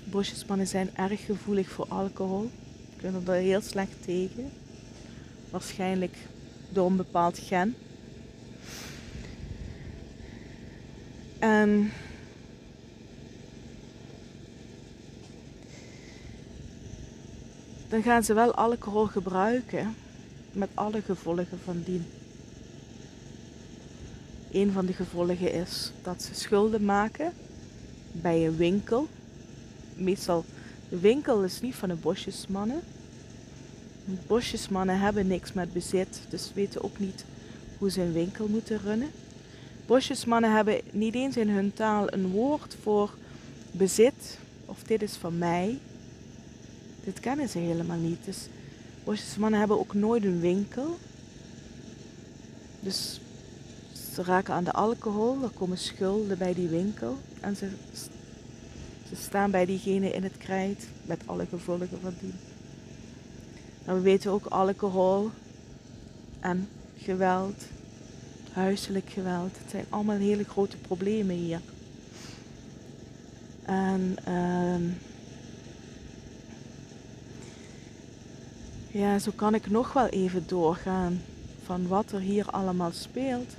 Bosjesmannen 0.04 0.68
zijn 0.68 0.90
erg 0.96 1.26
gevoelig 1.26 1.70
voor 1.70 1.86
alcohol. 1.88 2.50
Kunnen 2.96 3.28
er 3.28 3.34
heel 3.34 3.62
slecht 3.62 4.04
tegen. 4.04 4.52
Waarschijnlijk 5.50 6.16
door 6.70 6.88
een 6.88 6.96
bepaald 6.96 7.38
gen. 7.38 7.76
En 11.40 11.92
dan 17.90 18.04
gaan 18.04 18.24
ze 18.24 18.34
wel 18.34 18.54
alcohol 18.54 19.06
gebruiken 19.06 19.96
met 20.52 20.70
alle 20.74 21.02
gevolgen 21.02 21.60
van 21.64 21.82
dien. 21.86 22.06
Een 24.52 24.72
van 24.72 24.86
de 24.86 24.94
gevolgen 24.94 25.52
is 25.54 25.92
dat 26.02 26.24
ze 26.24 26.36
schulden 26.36 26.86
maken 26.86 27.34
bij 28.12 28.48
een 28.48 28.58
winkel. 28.58 29.08
Meestal, 29.96 30.46
de 30.90 31.00
winkel 31.00 31.44
is 31.44 31.62
niet 31.62 31.76
van 31.76 31.90
de 31.90 31.96
bosjesmannen. 31.96 32.80
Bosjesmannen 34.28 35.00
hebben 35.00 35.28
niks 35.28 35.54
met 35.54 35.74
bezit, 35.74 36.20
dus 36.30 36.52
weten 36.54 36.84
ook 36.84 37.00
niet 37.00 37.26
hoe 37.78 37.92
ze 37.92 38.02
een 38.02 38.14
winkel 38.14 38.48
moeten 38.48 38.80
runnen. 38.84 39.10
Bosjesmannen 39.86 40.56
hebben 40.56 40.82
niet 40.92 41.16
eens 41.16 41.38
in 41.38 41.50
hun 41.50 41.74
taal 41.74 42.14
een 42.14 42.28
woord 42.28 42.76
voor 42.82 43.16
bezit, 43.72 44.38
of 44.66 44.84
dit 44.84 45.02
is 45.02 45.14
van 45.14 45.38
mij. 45.38 45.80
Dit 47.08 47.20
kennen 47.20 47.50
ze 47.50 47.58
helemaal 47.58 47.98
niet. 47.98 48.26
Dus 48.26 48.48
bosjesmannen 49.04 49.60
hebben 49.60 49.80
ook 49.80 49.94
nooit 49.94 50.24
een 50.24 50.40
winkel. 50.40 50.98
Dus 52.80 53.20
ze 54.14 54.24
raken 54.24 54.54
aan 54.54 54.64
de 54.64 54.72
alcohol, 54.72 55.44
er 55.44 55.50
komen 55.50 55.78
schulden 55.78 56.38
bij 56.38 56.54
die 56.54 56.68
winkel 56.68 57.18
en 57.40 57.56
ze, 57.56 57.70
ze 59.10 59.16
staan 59.16 59.52
bij 59.52 59.66
diegene 59.66 60.12
in 60.12 60.24
het 60.24 60.38
krijt 60.38 60.88
met 61.06 61.22
alle 61.26 61.46
gevolgen 61.46 62.00
van 62.02 62.14
die. 62.20 62.34
We 63.84 64.00
weten 64.00 64.32
ook 64.32 64.46
alcohol 64.46 65.30
en 66.40 66.70
geweld, 66.98 67.64
huiselijk 68.52 69.10
geweld, 69.10 69.58
het 69.58 69.72
zijn 69.72 69.86
allemaal 69.90 70.18
hele 70.18 70.44
grote 70.44 70.78
problemen 70.78 71.36
hier. 71.36 71.62
En 73.66 74.16
uh, 74.28 74.92
ja, 78.98 79.20
zo 79.20 79.32
kan 79.36 79.56
ik 79.56 79.70
nog 79.70 79.94
wel 79.94 80.08
even 80.08 80.48
doorgaan 80.48 81.22
van 81.64 81.88
wat 81.88 82.12
er 82.12 82.20
hier 82.20 82.46
allemaal 82.46 82.92
speelt. 82.92 83.56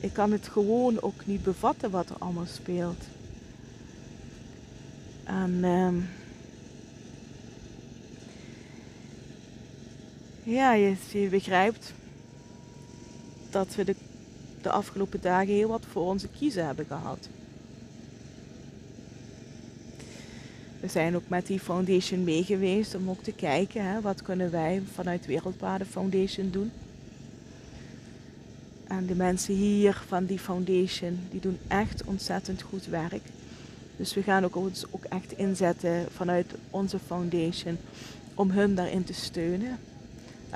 Ik 0.00 0.12
kan 0.12 0.32
het 0.32 0.48
gewoon 0.48 1.02
ook 1.02 1.26
niet 1.26 1.42
bevatten 1.42 1.90
wat 1.90 2.10
er 2.10 2.16
allemaal 2.18 2.46
speelt. 2.46 3.04
En 5.24 5.50
uh, 5.62 5.94
ja, 10.42 10.72
je, 10.72 10.96
je, 11.12 11.28
begrijpt 11.28 11.92
dat 13.50 13.74
we 13.74 13.84
de, 13.84 13.96
de 14.62 14.70
afgelopen 14.70 15.20
dagen 15.20 15.54
heel 15.54 15.68
wat 15.68 15.84
voor 15.90 16.02
onze 16.02 16.28
kiezen 16.28 16.66
hebben 16.66 16.86
gehad. 16.86 17.28
We 20.84 20.90
zijn 20.90 21.16
ook 21.16 21.28
met 21.28 21.46
die 21.46 21.60
foundation 21.60 22.24
mee 22.24 22.44
geweest 22.44 22.94
om 22.94 23.10
ook 23.10 23.22
te 23.22 23.32
kijken, 23.32 23.84
hè, 23.84 24.00
wat 24.00 24.22
kunnen 24.22 24.50
wij 24.50 24.82
vanuit 24.94 25.26
Wereldwaarde 25.26 25.84
Foundation 25.84 26.50
doen. 26.50 26.72
En 28.86 29.06
de 29.06 29.14
mensen 29.14 29.54
hier 29.54 30.02
van 30.06 30.24
die 30.24 30.38
foundation, 30.38 31.18
die 31.30 31.40
doen 31.40 31.58
echt 31.68 32.04
ontzettend 32.04 32.62
goed 32.62 32.86
werk. 32.86 33.22
Dus 33.96 34.14
we 34.14 34.22
gaan 34.22 34.44
ook 34.44 34.56
ons 34.56 34.84
ook 34.90 35.04
echt 35.04 35.32
inzetten 35.32 36.06
vanuit 36.14 36.54
onze 36.70 36.98
foundation 36.98 37.78
om 38.34 38.50
hun 38.50 38.74
daarin 38.74 39.04
te 39.04 39.14
steunen. 39.14 39.78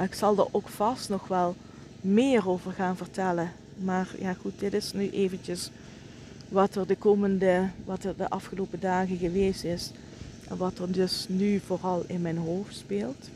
Ik 0.03 0.15
zal 0.15 0.39
er 0.39 0.49
ook 0.51 0.69
vast 0.69 1.09
nog 1.09 1.29
wel 1.29 1.57
meer 2.01 2.49
over 2.49 2.73
gaan 2.73 2.97
vertellen. 2.97 3.53
Maar 3.85 4.09
ja 4.19 4.35
goed, 4.35 4.59
dit 4.59 4.73
is 4.73 4.93
nu 4.93 5.11
eventjes 5.11 5.71
wat 6.49 6.75
er 6.75 6.87
de 6.87 6.97
komende, 6.97 7.69
wat 7.85 8.05
er 8.05 8.17
de 8.17 8.31
afgelopen 8.31 8.81
dagen 8.81 9.17
geweest 9.17 9.65
is. 9.65 9.93
En 10.49 10.57
wat 10.57 10.79
er 10.79 10.93
dus 10.93 11.27
nu 11.29 11.61
vooral 11.67 12.05
in 12.07 12.23
mijn 12.23 12.37
hoofd 12.37 12.77
speelt. 12.77 13.29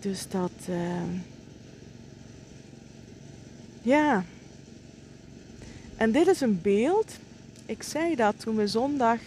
Dus 0.00 0.28
dat... 0.28 0.52
Uh, 0.68 1.02
ja. 3.82 4.24
En 5.96 6.12
dit 6.12 6.26
is 6.26 6.40
een 6.40 6.60
beeld. 6.62 7.12
Ik 7.66 7.82
zei 7.82 8.14
dat 8.14 8.40
toen 8.40 8.56
we 8.56 8.66
zondag 8.66 9.18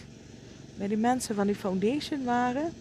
bij 0.78 0.88
die 0.88 0.98
mensen 0.98 1.36
van 1.36 1.48
die 1.48 1.56
foundation 1.56 2.24
waren. 2.24 2.74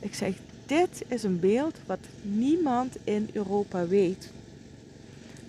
Ik 0.00 0.14
zeg, 0.14 0.34
dit 0.66 1.04
is 1.08 1.22
een 1.22 1.40
beeld 1.40 1.76
wat 1.86 1.98
niemand 2.22 2.96
in 3.04 3.30
Europa 3.32 3.86
weet. 3.86 4.30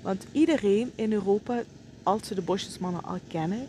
Want 0.01 0.25
iedereen 0.31 0.91
in 0.95 1.13
Europa, 1.13 1.63
als 2.03 2.27
ze 2.27 2.35
de 2.35 2.41
bosjesmannen 2.41 3.03
al 3.03 3.19
kennen, 3.27 3.67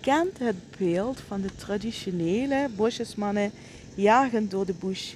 kent 0.00 0.38
het 0.38 0.56
beeld 0.78 1.20
van 1.20 1.40
de 1.40 1.54
traditionele 1.56 2.68
bosjesmannen 2.76 3.50
jagend 3.94 4.50
door 4.50 4.66
de 4.66 4.74
bush. 4.80 5.14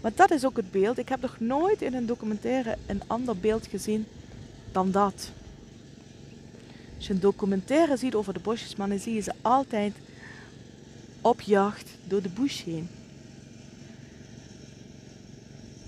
Maar 0.00 0.12
dat 0.14 0.30
is 0.30 0.44
ook 0.44 0.56
het 0.56 0.70
beeld. 0.70 0.98
Ik 0.98 1.08
heb 1.08 1.20
nog 1.20 1.40
nooit 1.40 1.82
in 1.82 1.94
een 1.94 2.06
documentaire 2.06 2.76
een 2.86 3.02
ander 3.06 3.36
beeld 3.36 3.66
gezien 3.66 4.06
dan 4.72 4.90
dat. 4.90 5.30
Als 6.96 7.06
je 7.06 7.12
een 7.12 7.20
documentaire 7.20 7.96
ziet 7.96 8.14
over 8.14 8.32
de 8.32 8.40
bosjesmannen, 8.40 9.00
zie 9.00 9.14
je 9.14 9.20
ze 9.20 9.32
altijd 9.42 9.94
op 11.20 11.40
jacht 11.40 11.90
door 12.04 12.22
de 12.22 12.28
bush 12.28 12.62
heen. 12.62 12.88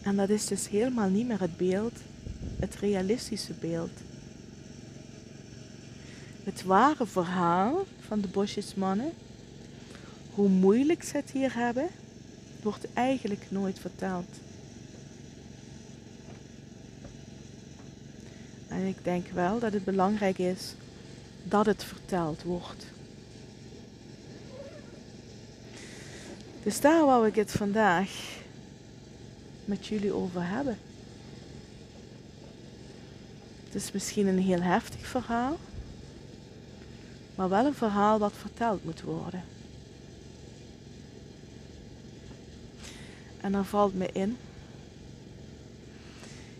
En 0.03 0.17
dat 0.17 0.29
is 0.29 0.47
dus 0.47 0.69
helemaal 0.69 1.09
niet 1.09 1.27
meer 1.27 1.41
het 1.41 1.57
beeld, 1.57 1.93
het 2.59 2.75
realistische 2.75 3.53
beeld. 3.61 3.91
Het 6.49 6.63
ware 6.63 7.07
verhaal 7.07 7.85
van 8.01 8.21
de 8.21 8.29
bosjesmannen, 8.29 9.13
hoe 10.35 10.49
moeilijk 10.49 11.03
ze 11.03 11.17
het 11.17 11.31
hier 11.31 11.55
hebben, 11.55 11.89
wordt 12.63 12.93
eigenlijk 12.93 13.45
nooit 13.49 13.79
verteld. 13.79 14.27
En 18.69 18.87
ik 18.87 19.05
denk 19.05 19.27
wel 19.29 19.59
dat 19.59 19.73
het 19.73 19.85
belangrijk 19.85 20.39
is 20.39 20.75
dat 21.43 21.67
het 21.67 21.85
verteld 21.85 22.43
wordt. 22.43 22.87
Dus 26.63 26.81
daar 26.81 27.05
wou 27.05 27.27
ik 27.27 27.35
het 27.35 27.51
vandaag 27.51 28.11
met 29.65 29.87
jullie 29.87 30.13
over 30.13 30.49
hebben. 30.49 30.79
Het 33.65 33.75
is 33.75 33.93
misschien 33.93 34.27
een 34.27 34.39
heel 34.39 34.63
heftig 34.63 35.07
verhaal, 35.07 35.57
maar 37.39 37.49
wel 37.49 37.67
een 37.67 37.75
verhaal 37.75 38.19
wat 38.19 38.33
verteld 38.33 38.85
moet 38.85 39.03
worden. 39.03 39.43
En 43.41 43.53
dan 43.53 43.65
valt 43.65 43.95
me 43.95 44.09
in, 44.13 44.37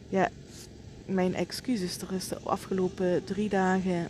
ja, 0.09 0.31
mijn 1.07 1.35
excuses. 1.35 1.99
Er 1.99 2.13
is 2.13 2.29
de 2.29 2.39
afgelopen 2.39 3.25
drie 3.25 3.49
dagen. 3.49 4.03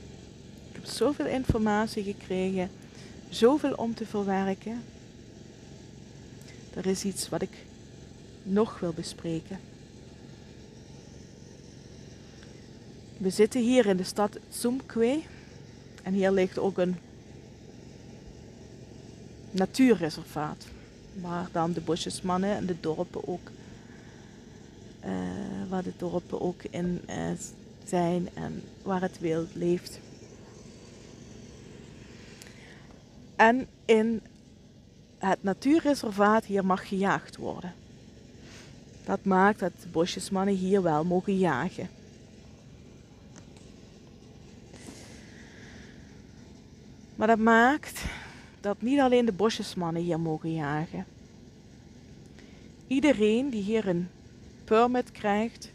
Ik 0.69 0.73
heb 0.73 0.85
zoveel 0.85 1.27
informatie 1.27 2.03
gekregen, 2.03 2.71
zoveel 3.29 3.73
om 3.73 3.95
te 3.95 4.07
verwerken. 4.07 4.83
Er 6.75 6.87
is 6.87 7.05
iets 7.05 7.29
wat 7.29 7.43
ik 7.43 7.65
nog 8.43 8.81
wil 8.81 8.93
bespreken. 8.93 9.61
We 13.17 13.31
zitten 13.31 13.61
hier 13.61 13.87
in 13.87 13.97
de 13.97 14.05
stad 14.05 14.39
Zumkwe 14.49 15.23
en 16.09 16.15
hier 16.15 16.33
ligt 16.33 16.59
ook 16.59 16.79
een 16.79 16.97
natuurreservaat. 19.51 20.67
Waar 21.21 21.49
dan 21.53 21.73
de 21.73 21.81
bosjesmannen 21.81 22.57
en 22.57 22.67
de 22.67 22.81
dorpen 22.81 23.29
ook 23.29 23.51
uh, 25.05 25.11
waar 25.69 25.83
de 25.83 25.93
dorpen 25.97 26.41
ook 26.41 26.63
in 26.71 27.01
uh, 27.11 27.15
zijn 27.85 28.29
en 28.35 28.63
waar 28.83 29.01
het 29.01 29.19
wild 29.19 29.55
leeft. 29.55 30.01
En 33.37 33.67
in 33.85 34.21
het 35.19 35.43
natuurreservaat 35.43 36.45
hier 36.45 36.65
mag 36.65 36.89
gejaagd 36.89 37.37
worden. 37.37 37.73
Dat 39.05 39.25
maakt 39.25 39.59
dat 39.59 39.73
de 39.83 39.89
bosjesmannen 39.89 40.55
hier 40.55 40.83
wel 40.83 41.05
mogen 41.05 41.39
jagen. 41.39 41.89
Maar 47.19 47.27
dat 47.27 47.39
maakt 47.39 48.05
dat 48.61 48.83
niet 48.83 49.01
alleen 49.01 49.25
de 49.25 49.33
bosjesmannen 49.33 50.03
hier 50.03 50.21
mogen 50.21 50.53
jagen. 50.53 51.07
Iedereen 52.87 53.51
die 53.51 53.63
hier 53.63 53.89
een 53.89 54.09
permit 54.65 55.11
krijgt, 55.11 55.73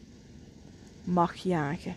mag 1.03 1.36
jagen. 1.36 1.95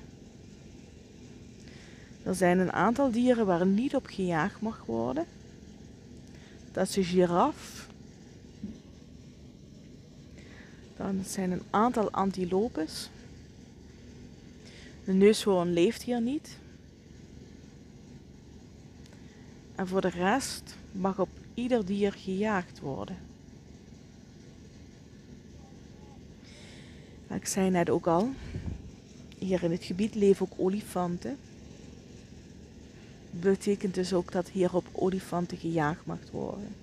Er 2.22 2.34
zijn 2.34 2.58
een 2.58 2.72
aantal 2.72 3.10
dieren 3.10 3.46
waar 3.46 3.66
niet 3.66 3.94
op 3.94 4.06
gejaagd 4.06 4.60
mag 4.60 4.82
worden. 4.86 5.26
Dat 6.72 6.88
is 6.88 6.94
de 6.94 7.04
giraf. 7.04 7.88
Dan 10.96 11.22
zijn 11.24 11.50
een 11.50 11.64
aantal 11.70 12.10
antilopes. 12.10 13.10
De 15.04 15.12
neushoorn 15.12 15.72
leeft 15.72 16.02
hier 16.02 16.20
niet. 16.20 16.58
En 19.76 19.88
voor 19.88 20.00
de 20.00 20.08
rest 20.08 20.76
mag 20.92 21.18
op 21.18 21.28
ieder 21.54 21.86
dier 21.86 22.12
gejaagd 22.12 22.80
worden. 22.80 23.16
Ik 27.28 27.46
zei 27.46 27.70
net 27.70 27.90
ook 27.90 28.06
al, 28.06 28.30
hier 29.38 29.62
in 29.62 29.70
het 29.70 29.84
gebied 29.84 30.14
leven 30.14 30.46
ook 30.50 30.58
olifanten. 30.60 31.38
Betekent 33.30 33.94
dus 33.94 34.12
ook 34.12 34.32
dat 34.32 34.48
hier 34.48 34.74
op 34.74 34.86
olifanten 34.92 35.58
gejaagd 35.58 36.06
mag 36.06 36.18
worden. 36.30 36.74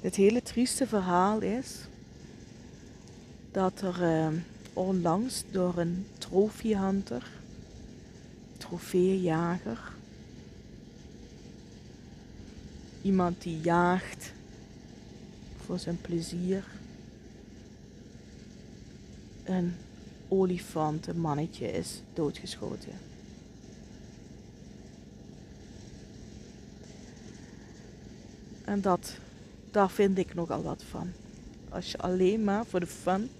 Het 0.00 0.16
hele 0.16 0.42
trieste 0.42 0.86
verhaal 0.86 1.40
is 1.40 1.80
dat 3.50 3.80
er 3.80 4.02
uh, 4.02 4.28
onlangs 4.72 5.44
door 5.50 5.78
een 5.78 6.06
trofeehunter, 6.18 7.30
trofeejager, 8.56 9.95
iemand 13.06 13.42
die 13.42 13.60
jaagt 13.60 14.32
voor 15.64 15.78
zijn 15.78 16.00
plezier, 16.00 16.64
een 19.44 19.74
olifant, 20.28 21.06
een 21.06 21.20
mannetje, 21.20 21.72
is 21.72 22.02
doodgeschoten. 22.14 22.92
En 28.64 28.80
dat, 28.80 29.16
daar 29.70 29.90
vind 29.90 30.18
ik 30.18 30.34
nogal 30.34 30.62
wat 30.62 30.82
van. 30.82 31.10
Als 31.68 31.90
je 31.90 31.98
alleen 31.98 32.44
maar 32.44 32.66
voor 32.66 32.80
de 32.80 32.86
fun 32.86 33.30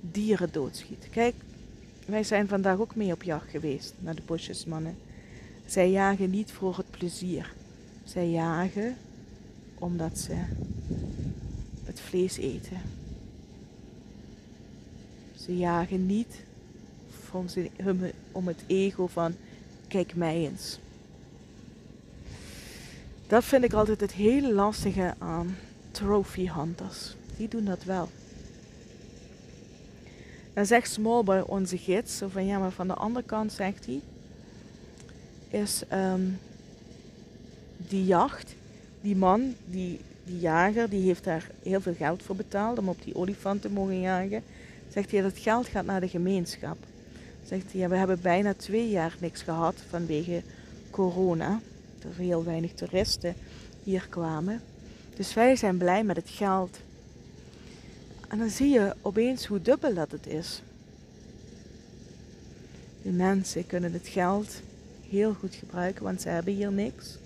dieren 0.00 0.52
doodschiet. 0.52 1.08
Kijk, 1.10 1.34
wij 2.06 2.24
zijn 2.24 2.48
vandaag 2.48 2.78
ook 2.78 2.94
mee 2.94 3.12
op 3.12 3.22
jacht 3.22 3.50
geweest 3.50 3.94
naar 3.98 4.14
de 4.14 4.22
bosjesmannen. 4.26 5.05
Zij 5.66 5.90
jagen 5.90 6.30
niet 6.30 6.52
voor 6.52 6.76
het 6.76 6.90
plezier. 6.90 7.52
Zij 8.04 8.30
jagen 8.30 8.96
omdat 9.78 10.18
ze 10.18 10.34
het 11.84 12.00
vlees 12.00 12.36
eten. 12.36 12.80
Ze 15.36 15.56
jagen 15.56 16.06
niet 16.06 16.44
om 18.32 18.46
het 18.46 18.62
ego 18.66 19.06
van 19.06 19.34
kijk 19.88 20.14
mij 20.14 20.36
eens. 20.36 20.78
Dat 23.26 23.44
vind 23.44 23.64
ik 23.64 23.72
altijd 23.72 24.00
het 24.00 24.12
hele 24.12 24.52
lastige 24.52 25.14
aan 25.18 25.56
trophy 25.90 26.48
hunters. 26.48 27.16
Die 27.36 27.48
doen 27.48 27.64
dat 27.64 27.84
wel. 27.84 28.08
Dan 30.54 30.66
zegt 30.66 30.90
Smallboy, 30.90 31.40
onze 31.40 31.78
gids, 31.78 32.22
van 32.28 32.46
ja, 32.46 32.58
maar 32.58 32.70
van 32.70 32.88
de 32.88 32.94
andere 32.94 33.24
kant 33.24 33.52
zegt 33.52 33.86
hij, 33.86 34.00
is 35.48 35.82
um, 35.92 36.38
die 37.76 38.04
jacht, 38.04 38.54
die 39.00 39.16
man, 39.16 39.54
die, 39.64 40.00
die 40.24 40.40
jager, 40.40 40.90
die 40.90 41.02
heeft 41.02 41.24
daar 41.24 41.50
heel 41.62 41.80
veel 41.80 41.94
geld 41.94 42.22
voor 42.22 42.36
betaald 42.36 42.78
om 42.78 42.88
op 42.88 43.02
die 43.04 43.14
olifant 43.14 43.62
te 43.62 43.70
mogen 43.70 44.00
jagen. 44.00 44.42
Zegt 44.92 45.10
hij, 45.10 45.22
dat 45.22 45.38
geld 45.38 45.66
gaat 45.66 45.84
naar 45.84 46.00
de 46.00 46.08
gemeenschap. 46.08 46.76
Zegt 47.44 47.72
hij, 47.72 47.80
ja, 47.80 47.88
we 47.88 47.96
hebben 47.96 48.20
bijna 48.20 48.54
twee 48.54 48.90
jaar 48.90 49.16
niks 49.20 49.42
gehad 49.42 49.74
vanwege 49.88 50.42
corona. 50.90 51.60
Er 52.02 52.24
heel 52.24 52.44
weinig 52.44 52.72
toeristen 52.72 53.34
hier 53.84 54.06
kwamen. 54.08 54.60
Dus 55.16 55.34
wij 55.34 55.56
zijn 55.56 55.76
blij 55.76 56.04
met 56.04 56.16
het 56.16 56.30
geld. 56.30 56.78
En 58.28 58.38
dan 58.38 58.50
zie 58.50 58.68
je 58.68 58.94
opeens 59.02 59.46
hoe 59.46 59.62
dubbel 59.62 59.94
dat 59.94 60.10
het 60.10 60.26
is. 60.26 60.62
De 63.02 63.10
mensen 63.10 63.66
kunnen 63.66 63.92
het 63.92 64.08
geld 64.08 64.60
heel 65.10 65.34
goed 65.34 65.54
gebruiken, 65.54 66.04
want 66.04 66.20
ze 66.20 66.28
hebben 66.28 66.54
hier 66.54 66.72
niks. 66.72 67.18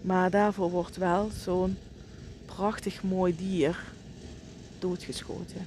Maar 0.00 0.30
daarvoor 0.30 0.70
wordt 0.70 0.96
wel 0.96 1.30
zo'n 1.42 1.76
prachtig 2.46 3.02
mooi 3.02 3.36
dier 3.36 3.84
doodgeschoten. 4.78 5.66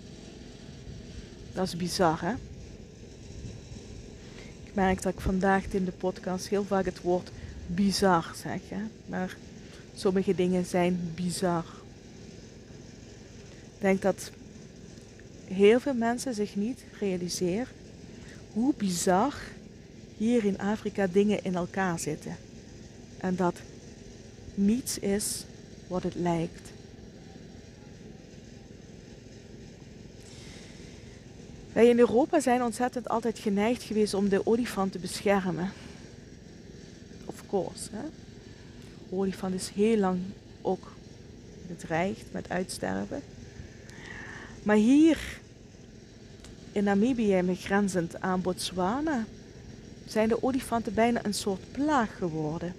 Dat 1.54 1.68
is 1.68 1.76
bizar, 1.76 2.22
hè? 2.22 2.34
Ik 4.64 4.74
merk 4.74 5.02
dat 5.02 5.14
ik 5.14 5.20
vandaag 5.20 5.66
in 5.66 5.86
de 5.86 5.92
podcast 5.92 6.48
heel 6.48 6.64
vaak 6.66 6.86
het 6.86 7.02
woord 7.02 7.32
bizar 7.68 8.34
zeg, 8.36 8.60
hè? 8.68 8.82
Maar 9.06 9.38
sommige 9.96 10.36
dingen 10.36 10.66
zijn 10.66 11.12
bizar. 11.16 11.66
Ik 13.76 13.82
denk 13.82 14.02
dat 14.02 14.32
heel 15.46 15.80
veel 15.80 15.94
mensen 15.94 16.34
zich 16.34 16.56
niet 16.56 16.84
realiseren 17.00 17.68
hoe 18.56 18.74
bizar 18.78 19.34
hier 20.18 20.46
in 20.46 20.60
Afrika 20.60 21.08
dingen 21.08 21.44
in 21.44 21.56
elkaar 21.56 22.00
zitten. 22.00 22.38
En 23.18 23.36
dat 23.36 23.56
niets 24.54 25.00
is 25.00 25.44
wat 25.88 26.04
het 26.04 26.16
lijkt. 26.16 26.72
Wij 31.74 31.88
in 31.88 32.00
Europa 32.00 32.40
zijn 32.40 32.64
ontzettend 32.64 33.10
altijd 33.10 33.40
geneigd 33.40 33.84
geweest 33.84 34.14
om 34.14 34.30
de 34.30 34.46
olifant 34.46 34.92
te 34.92 35.00
beschermen. 35.00 35.72
Of 37.26 37.44
course. 37.50 37.90
Hè? 37.92 38.04
De 39.10 39.16
olifant 39.16 39.54
is 39.54 39.70
heel 39.70 39.98
lang 39.98 40.20
ook 40.62 40.92
bedreigd 41.68 42.26
met 42.32 42.50
uitsterven. 42.50 43.22
Maar 44.64 44.76
hier 44.76 45.40
in 46.76 46.84
Namibië, 46.84 47.56
grenzend 47.56 48.22
aan 48.22 48.42
Botswana, 48.42 49.26
zijn 50.06 50.28
de 50.28 50.44
olifanten 50.44 50.94
bijna 50.94 51.26
een 51.26 51.34
soort 51.34 51.72
plaag 51.72 52.18
geworden. 52.18 52.74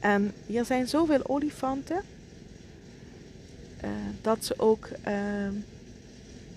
En 0.00 0.32
hier 0.46 0.64
zijn 0.64 0.88
zoveel 0.88 1.28
olifanten 1.28 2.02
uh, 3.84 3.90
dat 4.20 4.44
ze 4.44 4.54
ook 4.56 4.88
uh, 5.08 5.14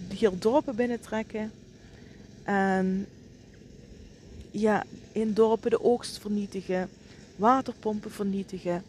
hier 0.09 0.31
dorpen 0.39 0.75
binnentrekken. 0.75 1.51
En 2.43 3.07
ja, 4.51 4.83
in 5.11 5.33
dorpen 5.33 5.69
de 5.69 5.83
oogst 5.83 6.17
vernietigen, 6.17 6.89
waterpompen 7.35 8.11
vernietigen. 8.11 8.83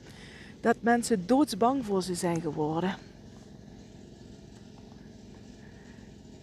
Dat 0.61 0.77
mensen 0.81 1.27
doodsbang 1.27 1.85
voor 1.85 2.03
ze 2.03 2.15
zijn 2.15 2.41
geworden. 2.41 2.97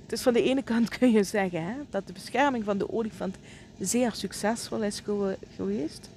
Dus 0.06 0.22
van 0.22 0.34
de 0.34 0.44
ene 0.44 0.64
kant 0.64 0.90
kun 0.98 1.12
je 1.12 1.24
zeggen 1.24 1.64
hè, 1.64 1.74
dat 1.90 2.08
de 2.08 2.14
bescherming 2.14 2.64
van 2.64 2.78
de 2.78 2.92
olifant 2.92 3.36
zeer 3.80 4.12
succesvol 4.12 4.84
is 4.84 5.02
geweest. 5.56 6.10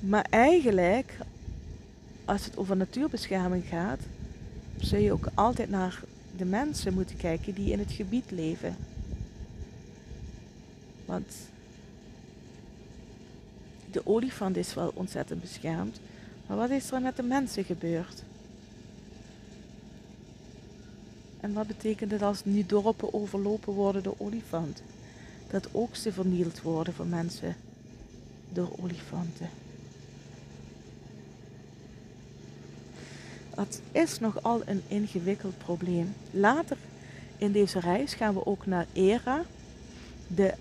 Maar 0.00 0.26
eigenlijk, 0.30 1.16
als 2.24 2.44
het 2.44 2.56
over 2.56 2.76
natuurbescherming 2.76 3.64
gaat, 3.64 4.00
zul 4.78 4.98
je 4.98 5.12
ook 5.12 5.28
altijd 5.34 5.70
naar 5.70 6.02
de 6.36 6.44
mensen 6.44 6.94
moeten 6.94 7.16
kijken 7.16 7.54
die 7.54 7.72
in 7.72 7.78
het 7.78 7.92
gebied 7.92 8.30
leven. 8.30 8.76
Want 11.04 11.34
de 13.90 14.06
olifant 14.06 14.56
is 14.56 14.74
wel 14.74 14.92
ontzettend 14.94 15.40
beschermd, 15.40 16.00
maar 16.46 16.56
wat 16.56 16.70
is 16.70 16.90
er 16.90 17.00
met 17.00 17.16
de 17.16 17.22
mensen 17.22 17.64
gebeurd? 17.64 18.22
En 21.42 21.52
wat 21.52 21.66
betekent 21.66 22.10
het 22.10 22.22
als 22.22 22.44
nu 22.44 22.66
dorpen 22.66 23.14
overlopen 23.14 23.72
worden 23.72 24.02
door 24.02 24.14
olifanten? 24.18 24.84
Dat 25.50 25.68
oogsten 25.72 26.12
vernield 26.12 26.62
worden 26.62 26.94
voor 26.94 27.06
mensen 27.06 27.56
door 28.52 28.70
olifanten. 28.82 29.48
Het 33.54 33.80
is 33.92 34.18
nogal 34.18 34.62
een 34.64 34.82
ingewikkeld 34.88 35.58
probleem. 35.58 36.14
Later 36.30 36.76
in 37.38 37.52
deze 37.52 37.80
reis 37.80 38.14
gaan 38.14 38.34
we 38.34 38.46
ook 38.46 38.66
naar 38.66 38.86
ERA, 38.92 39.44
de 40.26 40.54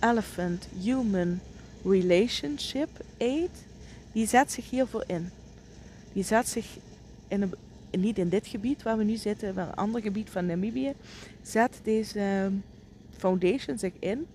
Elephant 0.00 0.68
Human 0.82 1.40
Relationship 1.84 2.88
Aid. 3.18 3.50
Die 4.12 4.26
zet 4.26 4.52
zich 4.52 4.70
hiervoor 4.70 5.04
in. 5.06 5.30
Die 6.12 6.24
zet 6.24 6.48
zich 6.48 6.66
in 7.28 7.42
een, 7.42 7.54
niet 8.00 8.18
in 8.18 8.28
dit 8.28 8.46
gebied 8.46 8.82
waar 8.82 8.96
we 8.96 9.04
nu 9.04 9.16
zitten, 9.16 9.54
maar 9.54 9.68
een 9.68 9.74
ander 9.74 10.02
gebied 10.02 10.30
van 10.30 10.46
Namibië, 10.46 10.94
zet 11.42 11.80
deze 11.82 12.52
foundation 13.10 13.78
zich 13.78 13.92
in 13.98 14.26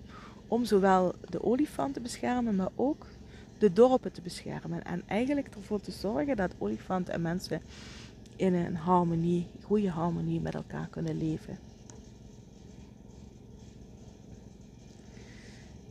om 0.48 0.64
zowel 0.64 1.14
de 1.28 1.44
olifant 1.44 1.94
te 1.94 2.00
beschermen, 2.00 2.56
maar 2.56 2.70
ook 2.74 3.06
de 3.58 3.72
dorpen 3.72 4.12
te 4.12 4.22
beschermen. 4.22 4.84
En 4.84 5.02
eigenlijk 5.06 5.48
ervoor 5.54 5.80
te 5.80 5.90
zorgen 5.90 6.36
dat 6.36 6.54
olifanten 6.58 7.14
en 7.14 7.22
mensen 7.22 7.62
in 8.36 8.54
een 8.54 8.76
harmonie, 8.76 9.46
goede 9.62 9.90
harmonie 9.90 10.40
met 10.40 10.54
elkaar 10.54 10.88
kunnen 10.88 11.18
leven. 11.18 11.58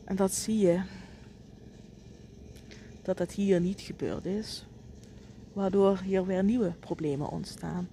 En 0.04 0.16
dat 0.16 0.32
zie 0.32 0.58
je 0.58 0.80
dat 3.02 3.18
dat 3.18 3.32
hier 3.32 3.60
niet 3.60 3.80
gebeurd 3.80 4.24
is, 4.24 4.66
waardoor 5.52 5.98
hier 5.98 6.26
weer 6.26 6.44
nieuwe 6.44 6.72
problemen 6.80 7.28
ontstaan. 7.28 7.88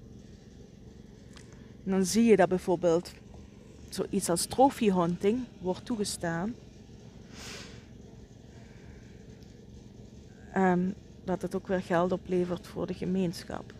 dan 1.84 2.06
zie 2.06 2.24
je 2.24 2.36
dat 2.36 2.50
bijvoorbeeld 2.50 3.12
zoiets 3.90 4.30
als 4.30 4.46
trophy 4.46 4.92
hunting 4.92 5.40
wordt 5.62 5.86
toegestaan. 5.86 6.56
En 10.52 10.96
dat 11.24 11.42
het 11.42 11.56
ook 11.56 11.68
weer 11.68 11.82
geld 11.82 12.12
oplevert 12.12 12.68
voor 12.68 12.88
de 12.88 12.94
gemeenschap. 12.94 13.74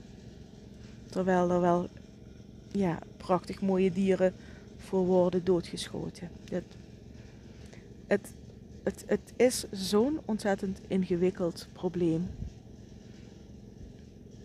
Terwijl 1.06 1.52
er 1.52 1.62
wel 1.62 1.88
ja, 2.72 3.00
prachtig 3.18 3.62
mooie 3.62 3.92
dieren 3.92 4.34
voor 4.78 5.06
worden 5.06 5.44
doodgeschoten. 5.44 6.30
Het, 6.50 6.64
het, 8.08 8.34
het, 8.84 9.04
het 9.08 9.34
is 9.36 9.66
zo'n 9.72 10.20
ontzettend 10.26 10.80
ingewikkeld 10.88 11.68
probleem. 11.74 12.30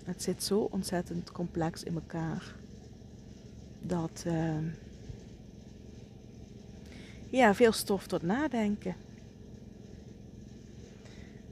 Het 0.05 0.23
zit 0.23 0.43
zo 0.43 0.59
ontzettend 0.59 1.33
complex 1.33 1.83
in 1.83 1.95
elkaar. 1.95 2.55
Dat 3.81 4.25
uh, 4.27 4.57
ja, 7.31 7.55
veel 7.55 7.73
stof 7.73 8.07
tot 8.07 8.23
nadenken. 8.23 8.95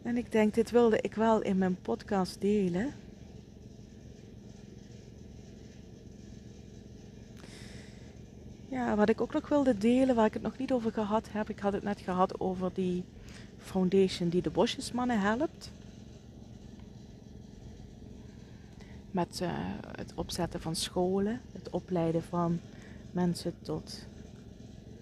En 0.03 0.17
ik 0.17 0.33
denk, 0.33 0.55
dit 0.55 0.71
wilde 0.71 1.01
ik 1.01 1.15
wel 1.15 1.43
in 1.43 1.59
mijn 1.59 1.81
podcast 1.81 2.41
delen. 2.41 2.93
Ja, 8.69 8.97
wat 8.97 9.09
ik 9.09 9.21
ook 9.21 9.33
nog 9.33 9.49
wilde 9.49 9.79
delen, 9.79 10.15
waar 10.15 10.27
ik 10.27 10.33
het 10.33 10.43
nog 10.43 10.59
niet 10.59 10.73
over 10.73 10.93
gehad 10.93 11.29
heb. 11.31 11.49
Ik 11.49 11.59
had 11.59 11.73
het 11.73 11.83
net 11.83 12.01
gehad 12.01 12.41
over 12.41 12.71
die 12.75 13.05
foundation 13.59 14.29
die 14.29 14.43
de 14.43 14.51
bosjesmannen 14.51 15.21
helpt. 15.21 15.71
Met 19.11 19.41
uh, 19.43 19.49
het 19.97 20.13
opzetten 20.15 20.61
van 20.61 20.77
scholen, 20.77 21.41
het 21.53 21.71
opleiden 21.71 22.23
van 22.23 22.61
mensen 23.11 23.55
tot 23.63 24.07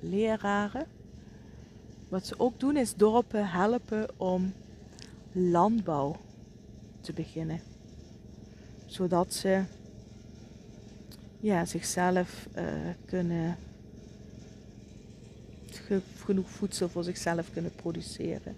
leraren. 0.00 0.86
Wat 2.08 2.26
ze 2.26 2.34
ook 2.38 2.60
doen 2.60 2.76
is 2.76 2.94
dorpen 2.94 3.50
helpen 3.50 4.08
om 4.16 4.52
landbouw 5.32 6.16
te 7.00 7.12
beginnen. 7.12 7.60
Zodat 8.86 9.34
ze 9.34 9.62
ja, 11.40 11.64
zichzelf 11.64 12.48
uh, 12.56 12.64
kunnen 13.04 13.56
genoeg 16.24 16.50
voedsel 16.50 16.88
voor 16.88 17.04
zichzelf 17.04 17.52
kunnen 17.52 17.74
produceren. 17.74 18.56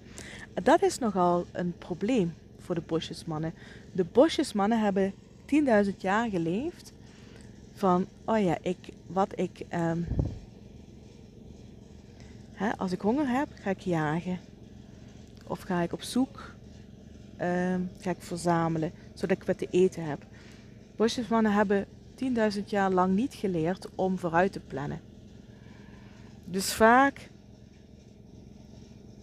En 0.54 0.62
dat 0.62 0.82
is 0.82 0.98
nogal 0.98 1.46
een 1.52 1.74
probleem 1.78 2.34
voor 2.58 2.74
de 2.74 2.80
bosjesmannen. 2.80 3.54
De 3.92 4.04
bosjesmannen 4.04 4.80
hebben 4.80 5.14
10.000 5.86 5.96
jaar 5.96 6.30
geleefd 6.30 6.92
van, 7.72 8.06
oh 8.24 8.42
ja, 8.42 8.58
ik, 8.62 8.76
wat 9.06 9.38
ik, 9.38 9.66
um, 9.74 10.06
hè, 12.52 12.76
als 12.76 12.92
ik 12.92 13.00
honger 13.00 13.28
heb, 13.28 13.48
ga 13.54 13.70
ik 13.70 13.80
jagen. 13.80 14.38
Of 15.46 15.60
ga 15.60 15.82
ik 15.82 15.92
op 15.92 16.02
zoek, 16.02 16.54
um, 17.40 17.90
ga 17.98 18.10
ik 18.10 18.22
verzamelen, 18.22 18.92
zodat 19.14 19.36
ik 19.36 19.44
wat 19.44 19.58
te 19.58 19.68
eten 19.70 20.04
heb. 20.04 20.22
Bosjesmannen 20.96 21.52
hebben 21.52 21.86
10.000 22.54 22.64
jaar 22.64 22.90
lang 22.90 23.14
niet 23.14 23.34
geleerd 23.34 23.88
om 23.94 24.18
vooruit 24.18 24.52
te 24.52 24.60
plannen. 24.60 25.00
Dus 26.44 26.72
vaak 26.72 27.28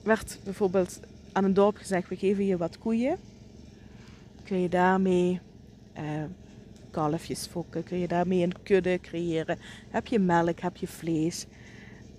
werd 0.04 0.40
bijvoorbeeld 0.44 1.00
aan 1.32 1.44
een 1.44 1.54
dorp 1.54 1.78
gezegd: 1.78 2.10
we 2.10 2.16
geven 2.16 2.46
je 2.46 2.58
wat 2.58 2.78
koeien. 2.78 3.18
Kun 4.44 4.62
je 4.62 4.70
daarmee 4.70 5.40
kalfjes 6.92 7.46
fokken? 7.46 7.84
Kun 7.84 8.00
je 8.00 8.08
daarmee 8.08 8.44
een 8.44 8.64
kudde 8.64 9.00
creëren? 9.00 9.58
Heb 9.90 10.08
je 10.08 10.20
melk? 10.20 10.60
Heb 10.60 10.78
je 10.78 10.88
vlees? 10.88 11.46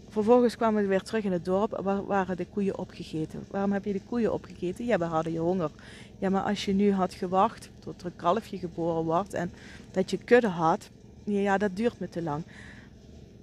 Vervolgens 0.08 0.56
kwamen 0.56 0.82
we 0.82 0.88
weer 0.88 1.02
terug 1.02 1.24
in 1.24 1.32
het 1.32 1.44
dorp. 1.44 1.80
Waar 1.82 2.04
waren 2.04 2.36
de 2.36 2.46
koeien 2.46 2.78
opgegeten? 2.78 3.44
Waarom 3.50 3.72
heb 3.72 3.84
je 3.84 3.92
de 3.92 4.02
koeien 4.08 4.32
opgegeten? 4.32 4.84
Ja, 4.84 4.98
we 4.98 5.04
hadden 5.04 5.32
je 5.32 5.38
honger. 5.38 5.70
Ja, 6.18 6.30
maar 6.30 6.42
als 6.42 6.64
je 6.64 6.72
nu 6.72 6.92
had 6.92 7.14
gewacht 7.14 7.70
tot 7.78 8.00
er 8.00 8.06
een 8.06 8.16
kalfje 8.16 8.58
geboren 8.58 9.04
wordt 9.04 9.34
en 9.34 9.50
dat 9.90 10.10
je 10.10 10.16
kudde 10.16 10.48
had, 10.48 10.90
ja, 11.24 11.58
dat 11.58 11.76
duurt 11.76 12.00
me 12.00 12.08
te 12.08 12.22
lang. 12.22 12.44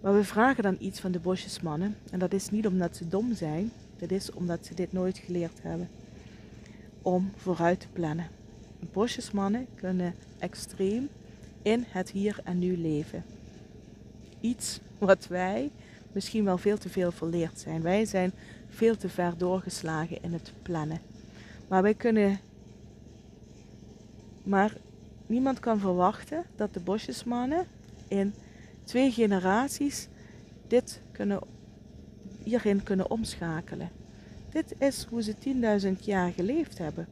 Maar 0.02 0.14
we 0.14 0.24
vragen 0.24 0.64
dan 0.64 0.76
iets 0.80 1.00
van 1.00 1.12
de 1.12 1.20
bosjesmannen. 1.20 1.96
En 2.12 2.20
dat 2.20 2.34
is 2.34 2.50
niet 2.50 2.68
omdat 2.68 2.96
ze 2.96 3.08
dom 3.08 3.34
zijn, 3.34 3.72
dat 3.98 4.12
is 4.12 4.32
omdat 4.32 4.66
ze 4.66 4.74
dit 4.74 4.94
nooit 4.94 5.18
geleerd 5.18 5.62
hebben. 5.62 5.90
Om 7.02 7.32
vooruit 7.36 7.80
te 7.80 7.88
plannen. 7.94 8.28
Bosjesmannen 8.92 9.68
kunnen 9.76 10.16
extreem 10.40 11.10
in 11.62 11.86
het 11.88 12.10
hier 12.10 12.40
en 12.44 12.60
nu 12.60 12.78
leven. 12.78 13.24
Iets 14.42 14.80
wat 14.98 15.28
wij 15.28 15.72
misschien 16.12 16.44
wel 16.44 16.58
veel 16.58 16.78
te 16.78 16.90
veel 16.90 17.12
verleerd 17.12 17.60
zijn. 17.60 17.82
Wij 17.82 18.06
zijn 18.06 18.32
veel 18.70 18.98
te 18.98 19.10
ver 19.10 19.38
doorgeslagen 19.38 20.24
in 20.24 20.34
het 20.34 20.52
plannen. 20.62 21.00
Maar 21.68 21.82
wij 21.82 21.94
kunnen. 21.94 22.40
Maar 24.44 24.74
niemand 25.28 25.60
kan 25.60 25.80
verwachten 25.80 26.44
dat 26.56 26.74
de 26.74 26.80
bosjesmannen 26.80 27.66
in 28.08 28.34
twee 28.84 29.12
generaties 29.12 30.08
dit 30.68 31.02
kunnen, 31.12 31.40
hierin 32.44 32.84
kunnen 32.84 33.12
omschakelen. 33.12 33.90
Dit 34.50 34.76
is 34.78 35.06
hoe 35.10 35.24
ze 35.24 35.36
10.000 35.96 36.00
jaar 36.00 36.32
geleefd 36.32 36.78
hebben. 36.78 37.08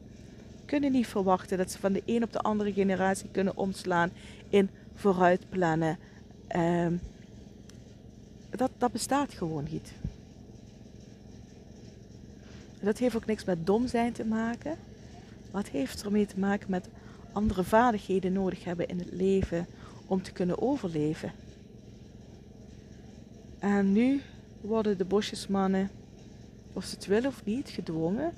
Kunnen 0.66 0.92
niet 0.92 1.06
verwachten 1.06 1.58
dat 1.58 1.70
ze 1.70 1.78
van 1.78 1.92
de 1.92 2.02
een 2.04 2.22
op 2.22 2.32
de 2.32 2.38
andere 2.38 2.72
generatie 2.72 3.28
kunnen 3.30 3.56
omslaan 3.56 4.10
in 4.48 4.70
vooruitplannen. 4.94 5.98
Uh, 6.56 6.86
dat, 8.50 8.70
dat 8.78 8.92
bestaat 8.92 9.32
gewoon 9.32 9.66
niet. 9.70 9.92
Dat 12.80 12.98
heeft 12.98 13.16
ook 13.16 13.26
niks 13.26 13.44
met 13.44 13.66
dom 13.66 13.86
zijn 13.86 14.12
te 14.12 14.24
maken. 14.24 14.76
Wat 15.50 15.68
heeft 15.68 16.04
ermee 16.04 16.26
te 16.26 16.38
maken 16.38 16.70
met 16.70 16.88
andere 17.32 17.64
vaardigheden 17.64 18.32
nodig 18.32 18.64
hebben 18.64 18.88
in 18.88 18.98
het 18.98 19.12
leven 19.12 19.66
om 20.06 20.22
te 20.22 20.32
kunnen 20.32 20.62
overleven. 20.62 21.32
En 23.58 23.92
nu 23.92 24.20
worden 24.60 24.98
de 24.98 25.04
bosjesmannen, 25.04 25.90
of 26.72 26.84
ze 26.84 26.94
het 26.94 27.06
willen 27.06 27.30
of 27.30 27.44
niet, 27.44 27.68
gedwongen 27.68 28.32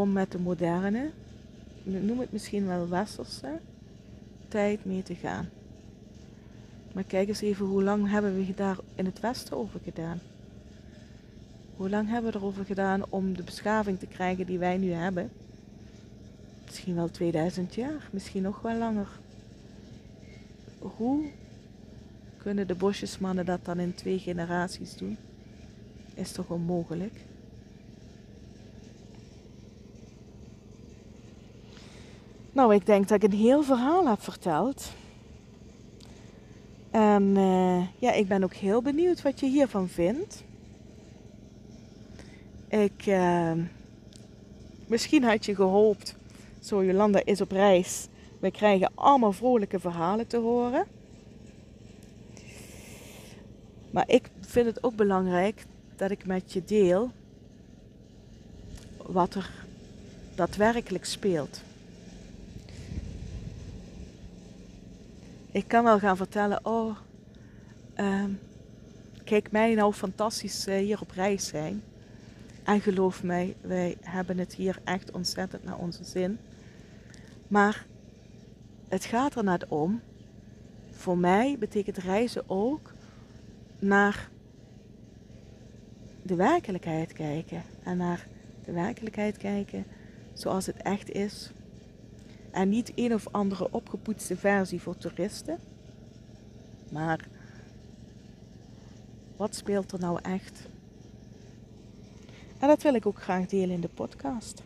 om 0.00 0.12
met 0.12 0.32
de 0.32 0.38
moderne, 0.38 1.10
noem 1.82 2.18
het 2.18 2.32
misschien 2.32 2.66
wel 2.66 2.88
westerse, 2.88 3.58
tijd 4.48 4.84
mee 4.84 5.02
te 5.02 5.14
gaan. 5.14 5.48
Maar 6.92 7.04
kijk 7.04 7.28
eens 7.28 7.40
even, 7.40 7.66
hoe 7.66 7.82
lang 7.82 8.10
hebben 8.10 8.36
we 8.36 8.54
daar 8.54 8.78
in 8.94 9.04
het 9.04 9.20
Westen 9.20 9.56
over 9.56 9.80
gedaan? 9.84 10.20
Hoe 11.76 11.90
lang 11.90 12.08
hebben 12.08 12.32
we 12.32 12.38
erover 12.38 12.64
gedaan 12.64 13.02
om 13.08 13.36
de 13.36 13.42
beschaving 13.42 13.98
te 13.98 14.06
krijgen 14.06 14.46
die 14.46 14.58
wij 14.58 14.76
nu 14.76 14.90
hebben? 14.90 15.30
Misschien 16.64 16.94
wel 16.94 17.10
2000 17.10 17.74
jaar, 17.74 18.08
misschien 18.10 18.42
nog 18.42 18.60
wel 18.60 18.76
langer. 18.76 19.08
Hoe 20.78 21.30
kunnen 22.36 22.66
de 22.66 22.74
bosjesmannen 22.74 23.46
dat 23.46 23.64
dan 23.64 23.78
in 23.78 23.94
twee 23.94 24.18
generaties 24.18 24.96
doen? 24.96 25.16
Is 26.14 26.32
toch 26.32 26.48
onmogelijk? 26.48 27.14
Nou, 32.52 32.74
ik 32.74 32.86
denk 32.86 33.08
dat 33.08 33.22
ik 33.22 33.32
een 33.32 33.38
heel 33.38 33.62
verhaal 33.62 34.08
heb 34.08 34.22
verteld. 34.22 34.90
En 36.90 37.22
uh, 37.22 37.82
ja, 37.98 38.12
ik 38.12 38.28
ben 38.28 38.44
ook 38.44 38.54
heel 38.54 38.82
benieuwd 38.82 39.22
wat 39.22 39.40
je 39.40 39.46
hiervan 39.46 39.88
vindt. 39.88 40.44
Ik, 42.68 43.06
uh, 43.06 43.52
misschien 44.86 45.24
had 45.24 45.44
je 45.44 45.54
gehoopt, 45.54 46.14
zo 46.60 46.84
Jolanda 46.84 47.20
is 47.24 47.40
op 47.40 47.50
reis. 47.50 48.06
We 48.38 48.50
krijgen 48.50 48.90
allemaal 48.94 49.32
vrolijke 49.32 49.80
verhalen 49.80 50.26
te 50.26 50.36
horen. 50.36 50.86
Maar 53.90 54.08
ik 54.08 54.30
vind 54.40 54.66
het 54.66 54.82
ook 54.82 54.96
belangrijk 54.96 55.64
dat 55.96 56.10
ik 56.10 56.26
met 56.26 56.52
je 56.52 56.64
deel 56.64 57.10
wat 58.96 59.34
er 59.34 59.50
daadwerkelijk 60.34 61.04
speelt. 61.04 61.60
Ik 65.52 65.68
kan 65.68 65.84
wel 65.84 65.98
gaan 65.98 66.16
vertellen, 66.16 66.66
oh, 66.66 66.96
uh, 67.96 68.24
kijk 69.24 69.50
mij 69.50 69.74
nou 69.74 69.92
fantastisch 69.92 70.68
uh, 70.68 70.76
hier 70.76 71.00
op 71.00 71.10
reis 71.10 71.46
zijn. 71.46 71.82
En 72.62 72.80
geloof 72.80 73.22
mij, 73.22 73.56
wij 73.60 73.96
hebben 74.00 74.38
het 74.38 74.54
hier 74.54 74.80
echt 74.84 75.10
ontzettend 75.10 75.64
naar 75.64 75.78
onze 75.78 76.04
zin. 76.04 76.38
Maar 77.48 77.86
het 78.88 79.04
gaat 79.04 79.34
er 79.34 79.44
net 79.44 79.68
om. 79.68 80.00
Voor 80.90 81.18
mij 81.18 81.56
betekent 81.58 81.96
reizen 81.96 82.42
ook 82.46 82.92
naar 83.78 84.28
de 86.22 86.34
werkelijkheid 86.34 87.12
kijken. 87.12 87.62
En 87.82 87.96
naar 87.96 88.26
de 88.64 88.72
werkelijkheid 88.72 89.36
kijken 89.36 89.84
zoals 90.32 90.66
het 90.66 90.76
echt 90.76 91.10
is. 91.10 91.52
En 92.52 92.68
niet 92.68 92.92
een 92.94 93.14
of 93.14 93.28
andere 93.30 93.68
opgepoetste 93.70 94.36
versie 94.36 94.80
voor 94.80 94.96
toeristen. 94.96 95.58
Maar 96.90 97.28
wat 99.36 99.54
speelt 99.54 99.92
er 99.92 99.98
nou 99.98 100.18
echt? 100.22 100.62
En 102.58 102.68
dat 102.68 102.82
wil 102.82 102.94
ik 102.94 103.06
ook 103.06 103.22
graag 103.22 103.46
delen 103.46 103.74
in 103.74 103.80
de 103.80 103.88
podcast. 103.88 104.62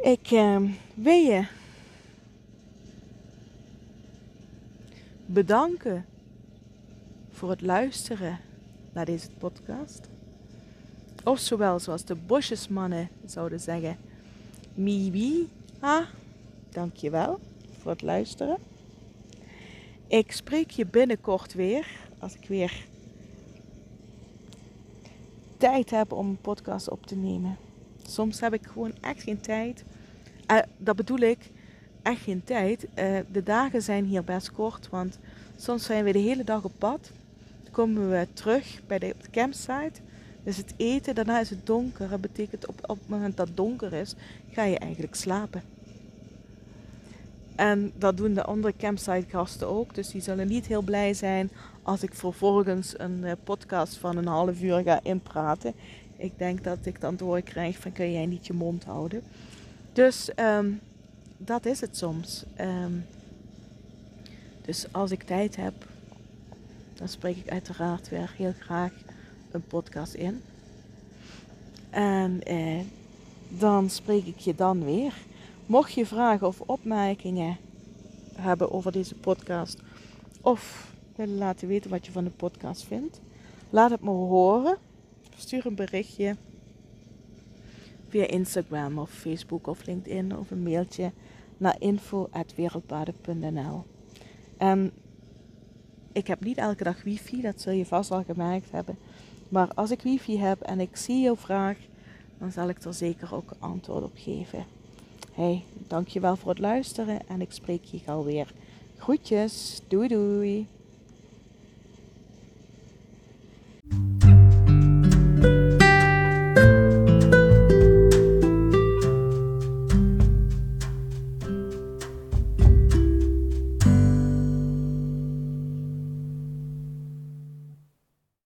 Ik 0.00 0.30
uh, 0.30 0.70
wil 0.94 1.18
je 1.18 1.46
bedanken 5.26 6.04
voor 7.30 7.50
het 7.50 7.60
luisteren 7.60 8.38
naar 8.92 9.04
deze 9.04 9.30
podcast. 9.38 10.08
Of 11.24 11.38
zowel 11.38 11.78
zoals 11.78 12.04
de 12.04 12.14
bosjesmannen 12.14 13.08
zouden 13.26 13.60
zeggen, 13.60 13.96
miwi, 14.74 15.48
ha, 15.78 16.06
dankjewel 16.70 17.40
voor 17.78 17.90
het 17.90 18.02
luisteren. 18.02 18.58
Ik 20.06 20.32
spreek 20.32 20.70
je 20.70 20.86
binnenkort 20.86 21.54
weer, 21.54 21.86
als 22.18 22.34
ik 22.34 22.48
weer 22.48 22.86
tijd 25.56 25.90
heb 25.90 26.12
om 26.12 26.28
een 26.28 26.40
podcast 26.40 26.88
op 26.88 27.06
te 27.06 27.16
nemen. 27.16 27.56
Soms 28.06 28.40
heb 28.40 28.52
ik 28.52 28.66
gewoon 28.66 28.92
echt 29.00 29.22
geen 29.22 29.40
tijd. 29.40 29.84
Uh, 30.50 30.58
dat 30.76 30.96
bedoel 30.96 31.18
ik, 31.18 31.50
echt 32.02 32.20
geen 32.20 32.44
tijd. 32.44 32.84
Uh, 32.84 33.18
de 33.32 33.42
dagen 33.42 33.82
zijn 33.82 34.04
hier 34.04 34.24
best 34.24 34.52
kort, 34.52 34.88
want 34.88 35.18
soms 35.56 35.84
zijn 35.84 36.04
we 36.04 36.12
de 36.12 36.18
hele 36.18 36.44
dag 36.44 36.64
op 36.64 36.72
pad. 36.78 37.10
Dan 37.62 37.72
komen 37.72 38.10
we 38.10 38.26
terug 38.32 38.80
bij 38.86 38.98
de 38.98 39.14
campsite. 39.30 40.00
Dus 40.42 40.56
het 40.56 40.74
eten, 40.76 41.14
daarna 41.14 41.40
is 41.40 41.50
het 41.50 41.66
donker. 41.66 42.08
Dat 42.08 42.20
betekent 42.20 42.66
op, 42.66 42.78
op 42.90 42.98
het 42.98 43.08
moment 43.08 43.36
dat 43.36 43.48
het 43.48 43.56
donker 43.56 43.92
is, 43.92 44.14
ga 44.50 44.62
je 44.62 44.78
eigenlijk 44.78 45.14
slapen. 45.14 45.62
En 47.54 47.92
dat 47.98 48.16
doen 48.16 48.34
de 48.34 48.44
andere 48.44 48.74
campsite 48.76 49.26
gasten 49.28 49.68
ook. 49.68 49.94
Dus 49.94 50.08
die 50.08 50.20
zullen 50.20 50.48
niet 50.48 50.66
heel 50.66 50.82
blij 50.82 51.14
zijn 51.14 51.50
als 51.82 52.02
ik 52.02 52.14
vervolgens 52.14 52.98
een 52.98 53.24
eh, 53.24 53.32
podcast 53.44 53.96
van 53.96 54.16
een 54.16 54.26
half 54.26 54.62
uur 54.62 54.82
ga 54.82 55.00
inpraten. 55.02 55.74
Ik 56.16 56.38
denk 56.38 56.64
dat 56.64 56.78
ik 56.82 57.00
dan 57.00 57.16
doorkrijg 57.16 57.78
van 57.78 57.92
kun 57.92 58.12
jij 58.12 58.26
niet 58.26 58.46
je 58.46 58.52
mond 58.52 58.84
houden. 58.84 59.22
Dus 59.92 60.30
um, 60.36 60.80
dat 61.36 61.66
is 61.66 61.80
het 61.80 61.96
soms. 61.96 62.44
Um, 62.60 63.04
dus 64.64 64.86
als 64.90 65.10
ik 65.10 65.22
tijd 65.22 65.56
heb, 65.56 65.74
dan 66.94 67.08
spreek 67.08 67.36
ik 67.36 67.50
uiteraard 67.50 68.08
weer 68.08 68.34
heel 68.36 68.54
graag 68.58 68.92
een 69.54 69.66
podcast 69.66 70.14
in. 70.14 70.42
En 71.90 72.42
eh, 72.42 72.80
dan 73.48 73.90
spreek 73.90 74.26
ik 74.26 74.38
je 74.38 74.54
dan 74.54 74.84
weer. 74.84 75.14
Mocht 75.66 75.92
je 75.92 76.06
vragen 76.06 76.46
of 76.46 76.60
opmerkingen 76.60 77.56
hebben 78.34 78.72
over 78.72 78.92
deze 78.92 79.14
podcast, 79.14 79.82
of 80.40 80.92
willen 81.16 81.36
laten 81.36 81.68
weten 81.68 81.90
wat 81.90 82.06
je 82.06 82.12
van 82.12 82.24
de 82.24 82.30
podcast 82.30 82.84
vindt, 82.84 83.20
laat 83.70 83.90
het 83.90 84.02
me 84.02 84.10
horen. 84.10 84.76
Stuur 85.36 85.66
een 85.66 85.74
berichtje 85.74 86.36
via 88.08 88.26
Instagram 88.26 88.98
of 88.98 89.10
Facebook 89.10 89.66
of 89.66 89.86
LinkedIn 89.86 90.36
of 90.36 90.50
een 90.50 90.62
mailtje 90.62 91.12
naar 91.56 91.76
info.wereldpaden.nl. 91.78 93.84
En 94.56 94.92
ik 96.12 96.26
heb 96.26 96.44
niet 96.44 96.56
elke 96.56 96.84
dag 96.84 97.02
wifi, 97.02 97.40
dat 97.40 97.60
zul 97.60 97.72
je 97.72 97.86
vast 97.86 98.10
al 98.10 98.24
gemerkt 98.24 98.70
hebben. 98.70 98.98
Maar 99.52 99.68
als 99.74 99.90
ik 99.90 100.02
wifi 100.02 100.38
heb 100.38 100.60
en 100.60 100.80
ik 100.80 100.96
zie 100.96 101.20
jouw 101.20 101.36
vraag, 101.36 101.76
dan 102.38 102.52
zal 102.52 102.68
ik 102.68 102.82
er 102.82 102.94
zeker 102.94 103.34
ook 103.34 103.50
antwoord 103.58 104.04
op 104.04 104.12
geven. 104.14 104.64
Hey, 105.32 105.64
dankjewel 105.88 106.36
voor 106.36 106.50
het 106.50 106.58
luisteren 106.58 107.28
en 107.28 107.40
ik 107.40 107.52
spreek 107.52 107.84
je 107.84 107.98
gauw 107.98 108.24
weer. 108.24 108.52
Groetjes, 108.98 109.80
doei 109.88 110.08
doei. 110.08 110.66